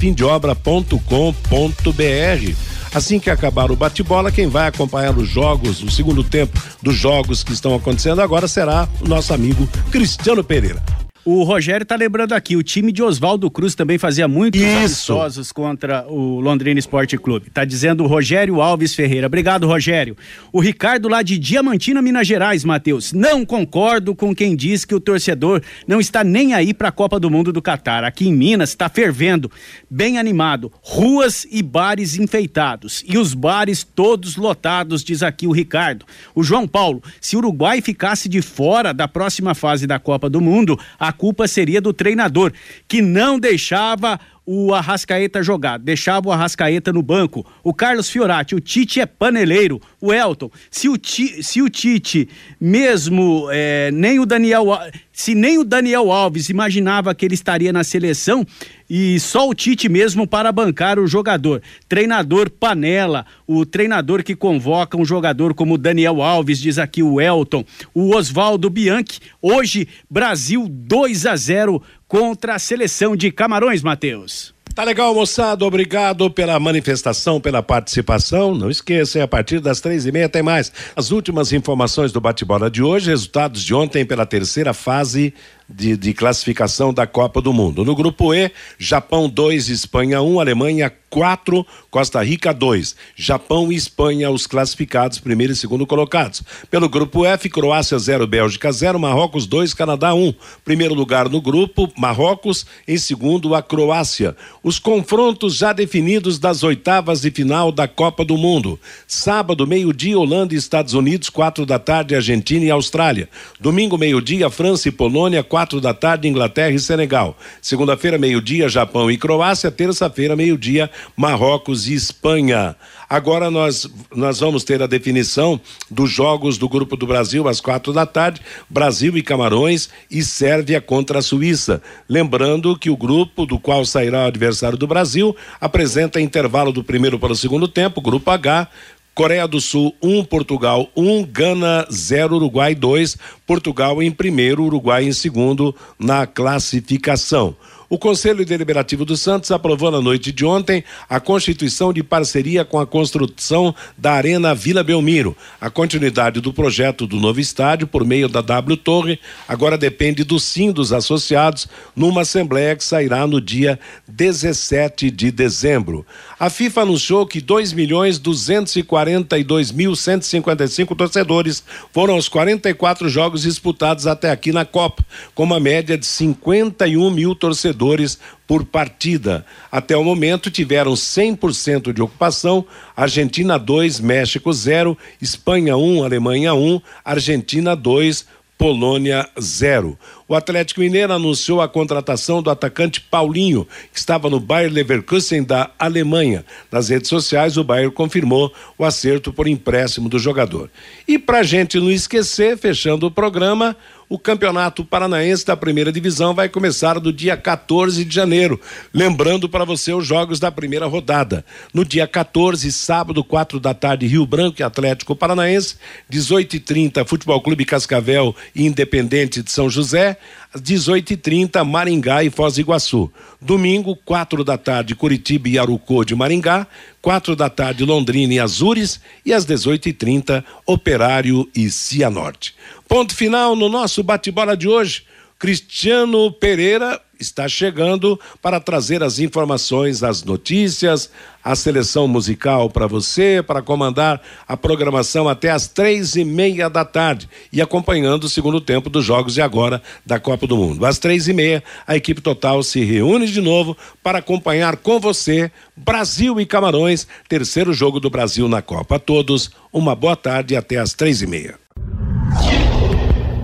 [0.72, 2.56] fimdeobra.com.br
[2.94, 7.42] Assim que acabar o bate-bola, quem vai acompanhar os jogos, o segundo tempo dos jogos
[7.42, 11.01] que estão acontecendo agora será o nosso amigo Cristiano Pereira.
[11.24, 16.04] O Rogério tá lembrando aqui, o time de Oswaldo Cruz também fazia muitos amistosos contra
[16.08, 17.52] o Londrina Esporte Clube.
[17.52, 19.28] Tá dizendo o Rogério Alves Ferreira.
[19.28, 20.18] Obrigado, Rogério.
[20.52, 23.14] O Ricardo lá de Diamantina, Minas Gerais, Matheus.
[23.14, 27.20] Não concordo com quem diz que o torcedor não está nem aí para a Copa
[27.20, 28.04] do Mundo do Catar.
[28.04, 29.52] Aqui em Minas está fervendo,
[29.88, 36.04] bem animado, ruas e bares enfeitados e os bares todos lotados, diz aqui o Ricardo.
[36.34, 40.42] O João Paulo, se o Uruguai ficasse de fora da próxima fase da Copa do
[40.42, 42.54] Mundo, a a culpa seria do treinador,
[42.88, 47.46] que não deixava o Arrascaeta jogar, deixava o Arrascaeta no banco.
[47.64, 49.80] O Carlos Fiorati, o Tite é paneleiro.
[50.00, 52.28] O Elton, se o, Ti, se o Tite,
[52.60, 54.66] mesmo é, nem o Daniel,
[55.14, 58.46] se nem o Daniel Alves imaginava que ele estaria na seleção
[58.90, 61.62] e só o Tite mesmo para bancar o jogador.
[61.88, 67.64] Treinador panela, o treinador que convoca um jogador como Daniel Alves, diz aqui o Elton.
[67.94, 71.82] O Oswaldo Bianchi, hoje Brasil 2 a 0
[72.12, 74.54] contra a seleção de Camarões, Matheus.
[74.76, 75.66] Tá legal, moçada.
[75.66, 78.54] Obrigado pela manifestação, pela participação.
[78.54, 80.74] Não esqueça, a partir das três e meia tem mais.
[80.94, 85.34] As últimas informações do bate-bola de hoje, resultados de ontem pela terceira fase
[85.70, 87.86] de, de, classificação da Copa do Mundo.
[87.86, 92.96] No grupo E, Japão 2, Espanha 1, um, Alemanha 4, Costa Rica 2.
[93.16, 96.44] Japão e Espanha, os classificados, primeiro e segundo colocados.
[96.70, 100.28] Pelo grupo F, Croácia 0, Bélgica 0, Marrocos 2, Canadá 1.
[100.28, 100.34] Um.
[100.64, 104.36] Primeiro lugar no grupo, Marrocos, em segundo, a Croácia.
[104.64, 108.80] Os confrontos já definidos das oitavas de final da Copa do Mundo.
[109.08, 113.28] Sábado, meio-dia, Holanda e Estados Unidos, quatro da tarde, Argentina e Austrália.
[113.60, 117.38] Domingo, meio-dia, França e Polônia, quatro quatro da tarde, Inglaterra e Senegal.
[117.62, 119.70] Segunda-feira, meio-dia, Japão e Croácia.
[119.70, 122.76] Terça-feira, meio-dia, Marrocos e Espanha.
[123.10, 127.92] Agora nós, nós vamos ter a definição dos jogos do Grupo do Brasil às quatro
[127.92, 131.82] da tarde, Brasil e Camarões e Sérvia contra a Suíça.
[132.08, 137.20] Lembrando que o grupo do qual sairá o adversário do Brasil apresenta intervalo do primeiro
[137.20, 138.70] para o segundo tempo, Grupo H,
[139.14, 144.64] Coreia do Sul 1, um, Portugal 1, um, Gana 0, Uruguai 2, Portugal em primeiro,
[144.64, 147.54] Uruguai em segundo na classificação.
[147.92, 152.80] O Conselho Deliberativo do Santos aprovou na noite de ontem a constituição de parceria com
[152.80, 155.36] a construção da Arena Vila Belmiro.
[155.60, 160.40] A continuidade do projeto do novo estádio por meio da W Torre agora depende do
[160.40, 163.78] sim dos associados numa assembleia que sairá no dia
[164.08, 166.06] 17 de dezembro.
[166.42, 171.64] A FIFA anunciou que 2 milhões 242 mil 155 torcedores
[171.94, 177.36] foram aos 44 jogos disputados até aqui na Copa, com uma média de 51 mil
[177.36, 178.18] torcedores
[178.48, 179.46] por partida.
[179.72, 182.66] Até o momento tiveram 100% de ocupação:
[182.98, 188.26] Argentina 2, México 0, Espanha 1, um, Alemanha 1, um, Argentina 2,
[188.58, 189.96] Polônia 0.
[190.32, 195.70] O Atlético Mineiro anunciou a contratação do atacante Paulinho, que estava no Bayer Leverkusen da
[195.78, 196.46] Alemanha.
[196.72, 200.72] Nas redes sociais, o Bayer confirmou o acerto por empréstimo do jogador.
[201.06, 203.76] E para gente não esquecer, fechando o programa,
[204.12, 208.60] o Campeonato Paranaense da Primeira Divisão vai começar no dia 14 de janeiro.
[208.94, 211.46] Lembrando para você os jogos da primeira rodada.
[211.74, 215.78] No dia 14, sábado, 4 da tarde, Rio Branco e Atlético Paranaense.
[216.12, 220.18] 18h30, Futebol Clube Cascavel e Independente de São José
[220.54, 223.12] às 18h30, Maringá e Foz do Iguaçu.
[223.42, 226.68] Domingo, 4 da tarde, Curitiba e Arucô de Maringá.
[227.02, 229.00] 4 da tarde, Londrina e Azures.
[229.26, 232.56] E às 18h30, Operário e Cianorte.
[232.88, 235.04] Ponto final no nosso bate-bola de hoje.
[235.40, 241.10] Cristiano Pereira está chegando para trazer as informações, as notícias,
[241.44, 246.86] a seleção musical para você, para comandar a programação até às três e meia da
[246.86, 250.86] tarde e acompanhando o segundo tempo dos jogos de agora da Copa do Mundo.
[250.86, 255.52] Às três e meia, a equipe total se reúne de novo para acompanhar com você
[255.76, 258.96] Brasil e Camarões, terceiro jogo do Brasil na Copa.
[258.96, 261.60] A todos, uma boa tarde e até às três e meia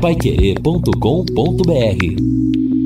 [0.01, 2.76] paiquerê.com.br